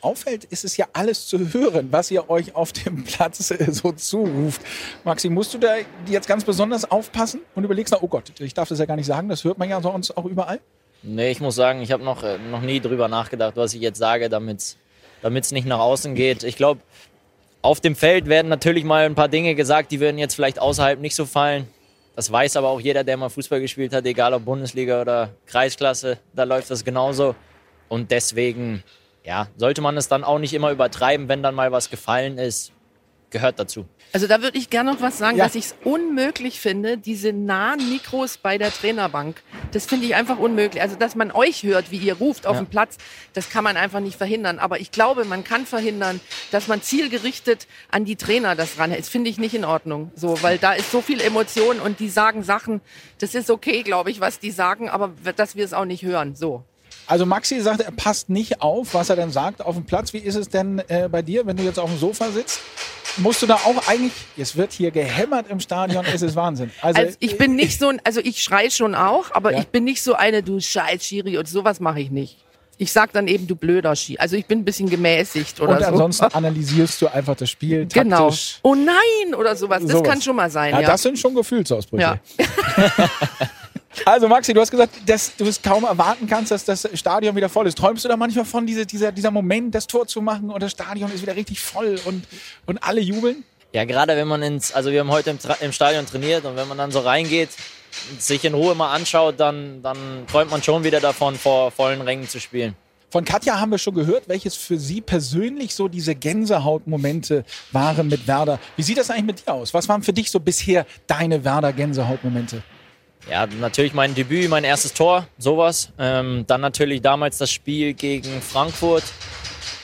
auffällt, 0.00 0.44
ist 0.44 0.64
es 0.64 0.76
ja 0.76 0.86
alles 0.92 1.26
zu 1.26 1.52
hören, 1.52 1.88
was 1.90 2.10
ihr 2.10 2.28
euch 2.28 2.54
auf 2.54 2.72
dem 2.72 3.04
Platz 3.04 3.50
äh, 3.50 3.70
so 3.70 3.92
zuruft. 3.92 4.60
Maxi, 5.04 5.28
musst 5.28 5.54
du 5.54 5.58
da 5.58 5.74
jetzt 6.06 6.26
ganz 6.26 6.44
besonders 6.44 6.90
aufpassen 6.90 7.40
und 7.54 7.64
überlegst, 7.64 7.92
na, 7.92 7.98
oh 8.02 8.08
Gott, 8.08 8.32
ich 8.40 8.54
darf 8.54 8.68
das 8.68 8.78
ja 8.78 8.86
gar 8.86 8.96
nicht 8.96 9.06
sagen, 9.06 9.28
das 9.28 9.44
hört 9.44 9.58
man 9.58 9.68
ja 9.68 9.80
sonst 9.80 10.16
auch 10.16 10.24
überall? 10.24 10.60
Nee, 11.02 11.30
ich 11.30 11.40
muss 11.40 11.54
sagen, 11.54 11.80
ich 11.80 11.92
habe 11.92 12.02
noch, 12.02 12.22
äh, 12.22 12.38
noch 12.38 12.62
nie 12.62 12.80
drüber 12.80 13.08
nachgedacht, 13.08 13.56
was 13.56 13.74
ich 13.74 13.80
jetzt 13.80 13.98
sage, 13.98 14.28
damit 14.28 14.76
es 15.22 15.52
nicht 15.52 15.66
nach 15.66 15.78
außen 15.78 16.14
geht. 16.14 16.42
Ich 16.42 16.56
glaube, 16.56 16.80
auf 17.62 17.80
dem 17.80 17.96
Feld 17.96 18.28
werden 18.28 18.48
natürlich 18.48 18.84
mal 18.84 19.04
ein 19.04 19.14
paar 19.14 19.28
Dinge 19.28 19.54
gesagt, 19.54 19.90
die 19.92 20.00
würden 20.00 20.18
jetzt 20.18 20.34
vielleicht 20.34 20.60
außerhalb 20.60 21.00
nicht 21.00 21.14
so 21.14 21.26
fallen. 21.26 21.66
Das 22.14 22.30
weiß 22.30 22.56
aber 22.56 22.68
auch 22.68 22.80
jeder, 22.80 23.04
der 23.04 23.16
mal 23.16 23.28
Fußball 23.28 23.60
gespielt 23.60 23.92
hat, 23.92 24.04
egal 24.06 24.34
ob 24.34 24.44
Bundesliga 24.44 25.00
oder 25.00 25.30
Kreisklasse, 25.46 26.18
da 26.34 26.44
läuft 26.44 26.70
das 26.70 26.84
genauso. 26.84 27.34
Und 27.88 28.10
deswegen, 28.10 28.82
ja, 29.24 29.48
sollte 29.56 29.80
man 29.80 29.96
es 29.96 30.08
dann 30.08 30.24
auch 30.24 30.38
nicht 30.38 30.52
immer 30.52 30.72
übertreiben, 30.72 31.28
wenn 31.28 31.42
dann 31.42 31.54
mal 31.54 31.70
was 31.72 31.90
gefallen 31.90 32.38
ist, 32.38 32.72
gehört 33.30 33.58
dazu. 33.58 33.84
Also 34.12 34.26
da 34.26 34.40
würde 34.42 34.56
ich 34.56 34.70
gerne 34.70 34.92
noch 34.92 35.02
was 35.02 35.18
sagen, 35.18 35.36
Ja. 35.36 35.44
dass 35.44 35.54
ich 35.54 35.66
es 35.66 35.74
unmöglich 35.84 36.60
finde, 36.60 36.96
diese 36.96 37.32
nahen 37.34 37.90
Mikros 37.90 38.38
bei 38.38 38.56
der 38.56 38.72
Trainerbank. 38.72 39.42
Das 39.72 39.84
finde 39.84 40.06
ich 40.06 40.14
einfach 40.14 40.38
unmöglich. 40.38 40.80
Also 40.82 40.96
dass 40.96 41.14
man 41.14 41.30
euch 41.30 41.62
hört, 41.62 41.90
wie 41.90 41.98
ihr 41.98 42.14
ruft 42.16 42.46
auf 42.46 42.56
Ja. 42.56 42.62
dem 42.62 42.68
Platz, 42.68 42.96
das 43.34 43.50
kann 43.50 43.64
man 43.64 43.76
einfach 43.76 44.00
nicht 44.00 44.16
verhindern. 44.16 44.58
Aber 44.58 44.80
ich 44.80 44.90
glaube, 44.92 45.26
man 45.26 45.44
kann 45.44 45.66
verhindern, 45.66 46.20
dass 46.50 46.68
man 46.68 46.80
zielgerichtet 46.80 47.66
an 47.90 48.06
die 48.06 48.16
Trainer 48.16 48.56
das 48.56 48.78
ranhält. 48.78 49.00
Das 49.02 49.08
finde 49.10 49.28
ich 49.28 49.36
nicht 49.38 49.54
in 49.54 49.66
Ordnung. 49.66 50.10
So, 50.14 50.42
weil 50.42 50.56
da 50.56 50.72
ist 50.72 50.90
so 50.90 51.02
viel 51.02 51.20
Emotion 51.20 51.78
und 51.78 52.00
die 52.00 52.08
sagen 52.08 52.42
Sachen, 52.42 52.80
das 53.18 53.34
ist 53.34 53.50
okay, 53.50 53.82
glaube 53.82 54.10
ich, 54.10 54.20
was 54.20 54.38
die 54.38 54.50
sagen, 54.50 54.88
aber 54.88 55.12
dass 55.36 55.54
wir 55.54 55.64
es 55.66 55.74
auch 55.74 55.84
nicht 55.84 56.02
hören. 56.02 56.34
So. 56.34 56.62
Also 57.06 57.24
Maxi 57.26 57.60
sagt, 57.60 57.80
er 57.80 57.90
passt 57.90 58.28
nicht 58.30 58.60
auf, 58.62 58.92
was 58.94 59.08
er 59.10 59.16
denn 59.16 59.30
sagt 59.30 59.62
auf 59.62 59.74
dem 59.74 59.84
Platz. 59.84 60.12
Wie 60.12 60.18
ist 60.18 60.34
es 60.34 60.48
denn 60.48 60.78
äh, 60.88 61.08
bei 61.10 61.22
dir, 61.22 61.46
wenn 61.46 61.56
du 61.56 61.62
jetzt 61.62 61.78
auf 61.78 61.88
dem 61.90 61.98
Sofa 61.98 62.30
sitzt? 62.30 62.60
Musst 63.18 63.42
du 63.42 63.46
da 63.46 63.54
auch 63.56 63.88
eigentlich, 63.88 64.12
es 64.36 64.56
wird 64.56 64.72
hier 64.72 64.90
gehämmert 64.90 65.46
im 65.50 65.60
Stadion, 65.60 66.04
es 66.12 66.22
ist 66.22 66.36
Wahnsinn. 66.36 66.70
Also, 66.82 67.00
Also 67.00 67.16
ich 67.20 67.36
bin 67.38 67.56
nicht 67.56 67.78
so 67.78 67.88
ein, 67.88 68.00
also 68.04 68.20
ich 68.20 68.42
schrei 68.42 68.70
schon 68.70 68.94
auch, 68.94 69.30
aber 69.32 69.52
Ja. 69.52 69.58
ich 69.60 69.68
bin 69.68 69.84
nicht 69.84 70.02
so 70.02 70.14
eine, 70.14 70.42
du 70.42 70.60
scheiß 70.60 71.04
Schiri 71.04 71.36
und 71.38 71.48
sowas 71.48 71.80
mache 71.80 72.00
ich 72.00 72.10
nicht. 72.10 72.36
Ich 72.80 72.92
sag 72.92 73.12
dann 73.12 73.26
eben, 73.26 73.48
du 73.48 73.56
blöder 73.56 73.96
Schiri. 73.96 74.18
Also 74.20 74.36
ich 74.36 74.46
bin 74.46 74.60
ein 74.60 74.64
bisschen 74.64 74.88
gemäßigt 74.88 75.60
oder 75.60 75.72
und 75.72 75.80
so. 75.80 75.86
ansonsten 75.86 76.24
analysierst 76.26 77.02
du 77.02 77.08
einfach 77.08 77.34
das 77.34 77.50
Spiel 77.50 77.86
Genau. 77.92 78.26
taktisch. 78.28 78.58
Oh 78.62 78.76
nein 78.76 79.34
oder 79.34 79.56
sowas. 79.56 79.82
Das 79.82 79.90
Sowas. 79.90 80.08
kann 80.08 80.22
schon 80.22 80.36
mal 80.36 80.48
sein. 80.48 80.72
Ja, 80.74 80.80
Ja, 80.82 80.86
das 80.88 81.02
sind 81.02 81.18
schon 81.18 81.34
Gefühlsausbrüche. 81.34 82.02
Ja. 82.02 82.20
Also 84.04 84.28
Maxi, 84.28 84.52
du 84.54 84.60
hast 84.60 84.70
gesagt, 84.70 84.94
dass 85.06 85.36
du 85.36 85.46
es 85.46 85.60
kaum 85.60 85.84
erwarten 85.84 86.26
kannst, 86.26 86.50
dass 86.50 86.64
das 86.64 86.88
Stadion 86.94 87.34
wieder 87.36 87.48
voll 87.48 87.66
ist. 87.66 87.78
Träumst 87.78 88.04
du 88.04 88.08
da 88.08 88.16
manchmal 88.16 88.44
von, 88.44 88.66
diese, 88.66 88.86
dieser, 88.86 89.12
dieser 89.12 89.30
Moment, 89.30 89.74
das 89.74 89.86
Tor 89.86 90.06
zu 90.06 90.20
machen 90.20 90.50
und 90.50 90.62
das 90.62 90.72
Stadion 90.72 91.12
ist 91.12 91.22
wieder 91.22 91.36
richtig 91.36 91.60
voll 91.60 91.98
und, 92.04 92.24
und 92.66 92.82
alle 92.82 93.00
jubeln? 93.00 93.44
Ja, 93.72 93.84
gerade 93.84 94.16
wenn 94.16 94.28
man 94.28 94.42
ins, 94.42 94.72
also 94.72 94.90
wir 94.90 95.00
haben 95.00 95.10
heute 95.10 95.30
im, 95.30 95.38
im 95.60 95.72
Stadion 95.72 96.06
trainiert 96.06 96.44
und 96.44 96.56
wenn 96.56 96.68
man 96.68 96.78
dann 96.78 96.90
so 96.90 97.00
reingeht, 97.00 97.50
und 98.10 98.22
sich 98.22 98.44
in 98.44 98.54
Ruhe 98.54 98.74
mal 98.74 98.94
anschaut, 98.94 99.40
dann, 99.40 99.82
dann 99.82 100.26
träumt 100.30 100.50
man 100.50 100.62
schon 100.62 100.84
wieder 100.84 101.00
davon, 101.00 101.36
vor 101.36 101.70
vollen 101.70 102.00
Rängen 102.00 102.28
zu 102.28 102.40
spielen. 102.40 102.76
Von 103.10 103.24
Katja 103.24 103.58
haben 103.58 103.70
wir 103.70 103.78
schon 103.78 103.94
gehört, 103.94 104.28
welches 104.28 104.54
für 104.54 104.78
sie 104.78 105.00
persönlich 105.00 105.74
so 105.74 105.88
diese 105.88 106.14
Gänsehautmomente 106.14 107.44
waren 107.72 108.08
mit 108.08 108.26
Werder. 108.26 108.60
Wie 108.76 108.82
sieht 108.82 108.98
das 108.98 109.10
eigentlich 109.10 109.24
mit 109.24 109.46
dir 109.46 109.54
aus? 109.54 109.72
Was 109.72 109.88
waren 109.88 110.02
für 110.02 110.12
dich 110.12 110.30
so 110.30 110.40
bisher 110.40 110.84
deine 111.06 111.42
Werder-Gänsehautmomente? 111.42 112.62
Ja, 113.30 113.46
natürlich 113.46 113.92
mein 113.92 114.14
Debüt, 114.14 114.48
mein 114.48 114.64
erstes 114.64 114.94
Tor, 114.94 115.26
sowas. 115.36 115.90
Ähm, 115.98 116.44
dann 116.46 116.62
natürlich 116.62 117.02
damals 117.02 117.36
das 117.36 117.50
Spiel 117.50 117.92
gegen 117.92 118.40
Frankfurt, 118.40 119.04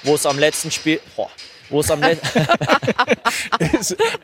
wo 0.02 0.14
es 0.14 0.24
am 0.24 0.38
letzten 0.38 0.70
Spiel, 0.70 0.98
boah, 1.14 1.28
wo 1.68 1.80
es 1.80 1.90
am 1.90 2.00
letzten, 2.00 2.40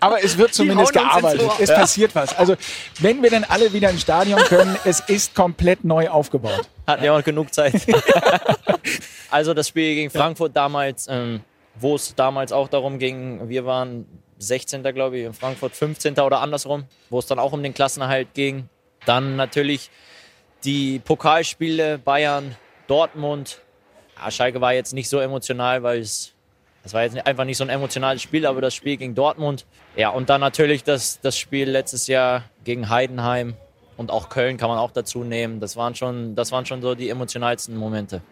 aber 0.00 0.24
es 0.24 0.38
wird 0.38 0.54
zumindest 0.54 0.94
gearbeitet. 0.94 1.50
Es 1.58 1.70
passiert 1.70 2.14
was. 2.14 2.36
Also, 2.36 2.54
wenn 3.00 3.22
wir 3.22 3.28
denn 3.28 3.44
alle 3.44 3.70
wieder 3.74 3.90
ins 3.90 4.00
Stadion 4.00 4.40
können, 4.40 4.76
es 4.84 5.00
ist 5.00 5.34
komplett 5.34 5.84
neu 5.84 6.08
aufgebaut. 6.08 6.68
hatten 6.86 7.02
wir 7.02 7.12
auch 7.12 7.22
genug 7.22 7.52
Zeit. 7.52 7.74
also 9.30 9.52
das 9.52 9.68
Spiel 9.68 9.96
gegen 9.96 10.10
Frankfurt 10.10 10.56
damals, 10.56 11.06
ähm, 11.10 11.40
wo 11.74 11.94
es 11.94 12.14
damals 12.14 12.52
auch 12.52 12.68
darum 12.68 12.98
ging, 12.98 13.50
wir 13.50 13.66
waren 13.66 14.06
16. 14.38 14.82
glaube 14.82 15.18
ich, 15.18 15.26
in 15.26 15.34
Frankfurt 15.34 15.74
15. 15.74 16.18
oder 16.20 16.40
andersrum, 16.40 16.84
wo 17.10 17.18
es 17.18 17.26
dann 17.26 17.38
auch 17.38 17.52
um 17.52 17.62
den 17.62 17.74
Klassenerhalt 17.74 18.32
ging. 18.32 18.70
Dann 19.06 19.36
natürlich 19.36 19.90
die 20.64 20.98
Pokalspiele 20.98 21.98
Bayern, 21.98 22.54
Dortmund. 22.86 23.60
Ja, 24.18 24.30
Schalke 24.30 24.60
war 24.60 24.74
jetzt 24.74 24.92
nicht 24.92 25.08
so 25.08 25.18
emotional, 25.18 25.82
weil 25.82 26.00
es 26.00 26.34
das 26.82 26.94
war 26.94 27.02
jetzt 27.02 27.26
einfach 27.26 27.44
nicht 27.44 27.58
so 27.58 27.64
ein 27.64 27.70
emotionales 27.70 28.22
Spiel, 28.22 28.46
aber 28.46 28.60
das 28.60 28.74
Spiel 28.74 28.96
gegen 28.96 29.14
Dortmund. 29.14 29.66
Ja, 29.96 30.10
und 30.10 30.30
dann 30.30 30.40
natürlich 30.40 30.82
das, 30.82 31.20
das 31.20 31.36
Spiel 31.36 31.68
letztes 31.68 32.06
Jahr 32.06 32.44
gegen 32.64 32.88
Heidenheim 32.88 33.54
und 33.96 34.10
auch 34.10 34.30
Köln 34.30 34.56
kann 34.56 34.70
man 34.70 34.78
auch 34.78 34.90
dazu 34.90 35.22
nehmen. 35.22 35.60
Das 35.60 35.76
waren 35.76 35.94
schon, 35.94 36.34
das 36.34 36.52
waren 36.52 36.64
schon 36.64 36.80
so 36.80 36.94
die 36.94 37.10
emotionalsten 37.10 37.76
Momente. 37.76 38.22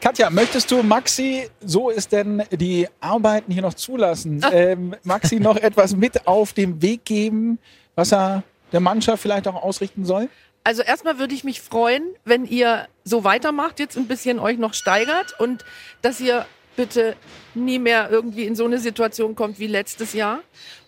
Katja, 0.00 0.30
möchtest 0.30 0.70
du 0.70 0.82
Maxi, 0.82 1.48
so 1.60 1.90
es 1.90 2.08
denn 2.08 2.42
die 2.50 2.88
Arbeiten 3.00 3.52
hier 3.52 3.62
noch 3.62 3.74
zulassen, 3.74 4.44
ähm, 4.52 4.96
Maxi 5.04 5.38
noch 5.38 5.56
etwas 5.56 5.94
mit 5.94 6.26
auf 6.26 6.54
den 6.54 6.80
Weg 6.82 7.04
geben, 7.04 7.58
was 7.94 8.12
er 8.12 8.42
der 8.72 8.80
Mannschaft 8.80 9.22
vielleicht 9.22 9.46
auch 9.48 9.62
ausrichten 9.62 10.04
soll? 10.04 10.28
Also 10.64 10.82
erstmal 10.82 11.18
würde 11.18 11.34
ich 11.34 11.44
mich 11.44 11.60
freuen, 11.60 12.04
wenn 12.24 12.44
ihr 12.44 12.86
so 13.04 13.24
weitermacht, 13.24 13.80
jetzt 13.80 13.96
ein 13.96 14.06
bisschen 14.06 14.38
euch 14.38 14.58
noch 14.58 14.74
steigert 14.74 15.38
und 15.40 15.64
dass 16.02 16.20
ihr 16.20 16.46
bitte 16.76 17.16
nie 17.54 17.78
mehr 17.78 18.10
irgendwie 18.10 18.44
in 18.44 18.54
so 18.54 18.64
eine 18.64 18.78
Situation 18.78 19.34
kommt 19.34 19.58
wie 19.58 19.66
letztes 19.66 20.12
Jahr. 20.12 20.40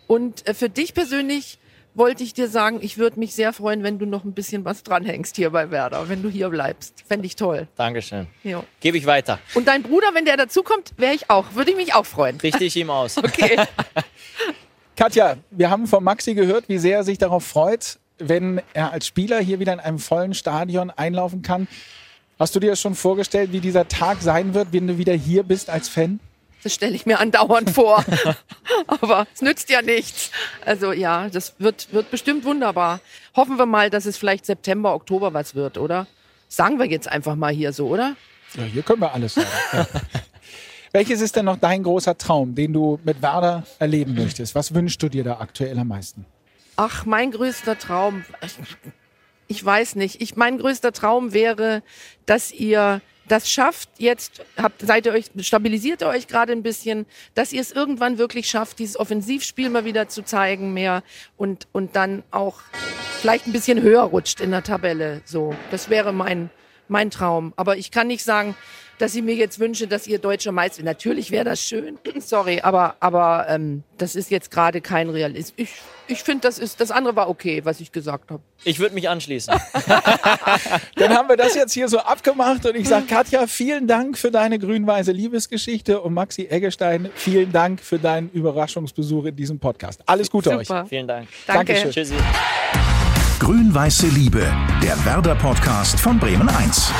Und 0.07 0.47
äh, 0.47 0.55
für 0.55 0.69
dich 0.69 0.95
persönlich 0.95 1.59
wollte 1.95 2.25
ich 2.25 2.35
dir 2.35 2.49
sagen, 2.49 2.79
ich 2.83 2.99
würde 2.99 3.19
mich 3.21 3.35
sehr 3.35 3.53
freuen, 3.53 3.83
wenn 3.83 3.99
du 3.99 4.07
noch 4.07 4.25
ein 4.25 4.33
bisschen 4.33 4.65
was 4.65 4.83
dranhängst 4.83 5.37
hier 5.37 5.51
bei 5.51 5.71
Werder, 5.71 6.09
wenn 6.09 6.23
du 6.23 6.29
hier 6.29 6.49
bleibst. 6.49 7.05
Fände 7.07 7.27
ich 7.27 7.37
toll. 7.37 7.69
Dankeschön. 7.77 8.27
Ja. 8.43 8.65
Gebe 8.81 8.99
ich 8.99 9.07
weiter. 9.07 9.39
Und 9.55 9.69
dein 9.69 9.83
Bruder, 9.83 10.09
wenn 10.13 10.25
der 10.25 10.37
dazukommt, 10.37 10.93
wäre 10.97 11.15
ich 11.15 11.31
auch, 11.31 11.55
würde 11.55 11.71
ich 11.71 11.77
mich 11.77 11.95
auch 11.95 12.07
freuen. 12.07 12.39
Richte 12.41 12.65
ich 12.65 12.77
ihm 12.77 12.91
aus. 12.91 13.17
Okay. 13.25 13.59
Katja, 14.97 15.37
wir 15.51 15.71
haben 15.71 15.89
von 15.89 16.05
Maxi 16.05 16.35
gehört, 16.35 16.69
wie 16.69 16.79
sehr 16.79 16.99
er 16.99 17.05
sich 17.05 17.19
darauf 17.19 17.45
freut, 17.45 17.99
wenn 18.19 18.63
er 18.75 18.93
als 18.93 19.07
Spieler 19.07 19.41
hier 19.41 19.59
wieder 19.59 19.73
in 19.73 19.81
einem 19.81 19.99
vollen 19.99 20.35
Stadion 20.35 20.91
einlaufen 20.91 21.43
kann. 21.43 21.67
Hast 22.39 22.55
du 22.55 22.61
dir 22.61 22.71
das 22.71 22.81
schon 22.81 22.95
vorgestellt, 22.95 23.51
wie 23.53 23.61
dieser 23.61 23.89
Tag 23.89 24.23
sein 24.23 24.55
wird, 24.55 24.69
wenn 24.73 24.87
du 24.87 24.97
wieder 24.97 25.13
hier 25.13 25.43
bist 25.43 25.69
als 25.69 25.89
Fan? 25.89 26.21
Das 26.63 26.75
stelle 26.75 26.95
ich 26.95 27.07
mir 27.07 27.19
andauernd 27.19 27.71
vor. 27.71 28.05
Aber 28.87 29.27
es 29.35 29.43
nützt 29.43 29.69
ja 29.69 29.83
nichts. 29.83 30.31
Also 30.65 30.93
ja, 30.93 31.29
das 31.29 31.55
wird, 31.59 31.93
wird 31.93 32.11
bestimmt 32.11 32.45
wunderbar. 32.45 33.01
Hoffen 33.35 33.59
wir 33.59 33.67
mal, 33.67 33.91
dass 33.91 34.07
es 34.07 34.17
vielleicht 34.17 34.47
September, 34.47 34.95
Oktober 34.95 35.35
was 35.35 35.57
wird, 35.57 35.77
oder? 35.77 36.07
Sagen 36.49 36.79
wir 36.79 36.87
jetzt 36.87 37.09
einfach 37.09 37.35
mal 37.35 37.53
hier 37.53 37.73
so, 37.73 37.89
oder? 37.89 38.17
Ja, 38.55 38.63
hier 38.63 38.83
können 38.83 39.01
wir 39.01 39.13
alles 39.13 39.35
sagen. 39.35 39.49
Welches 40.95 41.21
ist 41.21 41.35
denn 41.35 41.47
noch 41.47 41.57
dein 41.57 41.83
großer 41.83 42.17
Traum, 42.17 42.55
den 42.55 42.73
du 42.73 43.01
mit 43.03 43.21
Werder 43.21 43.65
erleben 43.81 44.15
möchtest? 44.23 44.55
Was 44.55 44.73
wünschst 44.73 45.03
du 45.03 45.09
dir 45.09 45.25
da 45.25 45.41
aktuell 45.41 45.77
am 45.77 45.89
meisten? 45.89 46.25
Ach, 46.77 47.05
mein 47.05 47.33
größter 47.33 47.77
Traum. 47.77 48.25
Ich, 48.41 48.55
ich 49.49 49.65
weiß 49.65 49.97
nicht. 49.97 50.23
Ich, 50.23 50.37
mein 50.37 50.57
größter 50.57 50.93
Traum 50.93 51.33
wäre, 51.33 51.83
dass 52.27 52.53
ihr 52.53 53.01
das 53.27 53.51
schafft. 53.51 53.89
Jetzt 53.99 54.45
habt, 54.57 54.83
seid 54.87 55.07
ihr 55.07 55.13
euch, 55.15 55.33
stabilisiert 55.41 56.03
ihr 56.03 56.07
euch 56.07 56.29
gerade 56.29 56.53
ein 56.53 56.63
bisschen, 56.63 57.07
dass 57.35 57.53
ihr 57.53 57.61
es 57.61 57.73
irgendwann 57.73 58.17
wirklich 58.17 58.49
schafft, 58.49 58.79
dieses 58.79 58.97
Offensivspiel 58.97 59.71
mal 59.71 59.85
wieder 59.85 60.09
zu 60.09 60.23
zeigen 60.25 60.75
mehr 60.75 61.03
und, 61.37 61.67
und 61.73 61.97
dann 61.97 62.23
auch 62.31 62.61
vielleicht 63.21 63.49
ein 63.49 63.53
bisschen 63.53 63.83
höher 63.83 64.03
rutscht 64.03 64.41
in 64.41 64.53
der 64.53 64.63
Tabelle. 64.63 65.23
So, 65.25 65.57
das 65.73 65.91
wäre 65.91 66.13
mein, 66.13 66.51
mein 66.87 67.11
Traum. 67.11 67.53
Aber 67.57 67.77
ich 67.79 67.91
kann 67.91 68.07
nicht 68.07 68.23
sagen, 68.23 68.55
dass 68.99 69.15
ich 69.15 69.23
mir 69.23 69.35
jetzt 69.35 69.59
wünsche, 69.59 69.87
dass 69.87 70.07
ihr 70.07 70.19
deutscher 70.19 70.53
Meister. 70.53 70.83
Natürlich 70.83 71.31
wäre 71.31 71.45
das 71.45 71.61
schön. 71.61 71.99
Sorry, 72.21 72.61
aber 72.61 72.97
aber 73.01 73.47
ähm, 73.49 73.83
das 73.99 74.17
ist 74.17 74.31
jetzt 74.31 74.51
gerade 74.51 74.81
kein 74.81 75.09
Realismus. 75.09 75.53
Ich, 75.57 75.71
ich 76.07 76.23
finde, 76.23 76.43
das 76.43 76.59
ist 76.59 76.81
das 76.81 76.91
andere 76.91 77.17
war 77.17 77.29
okay, 77.29 77.65
was 77.65 77.81
ich 77.81 77.93
gesagt 77.93 78.31
habe. 78.31 78.43
Ich 78.65 78.79
würde 78.79 78.95
mich 78.95 79.09
anschließen. 79.09 79.55
Dann 80.97 81.15
haben 81.15 81.29
wir 81.29 81.37
das 81.37 81.55
jetzt 81.55 81.73
hier 81.73 81.89
so 81.89 81.99
abgemacht 81.99 82.67
und 82.67 82.77
ich 82.77 82.89
sage 82.89 83.07
Katja, 83.07 83.47
vielen 83.47 83.87
Dank 83.87 84.19
für 84.19 84.31
deine 84.31 84.59
grün-weiße 84.59 85.13
Liebesgeschichte 85.13 86.01
und 86.01 86.15
Maxi 86.15 86.47
Eggestein, 86.47 87.11
vielen 87.15 87.53
Dank 87.53 87.81
für 87.81 87.99
deinen 87.99 88.31
Überraschungsbesuch 88.31 89.27
in 89.27 89.37
diesem 89.37 89.59
Podcast. 89.59 90.03
Alles 90.07 90.31
Gute 90.31 90.51
Super. 90.51 90.83
euch. 90.83 90.89
Vielen 90.89 91.09
Dank. 91.09 91.29
Danke. 91.47 91.73
Dankeschön. 91.73 91.91
Tschüssi. 91.91 92.15
Grün-Weiße 93.41 94.07
Liebe, 94.07 94.47
der 94.83 95.05
Werder-Podcast 95.05 95.99
von 96.01 96.19
Bremen 96.19 96.49
1. 96.49 96.93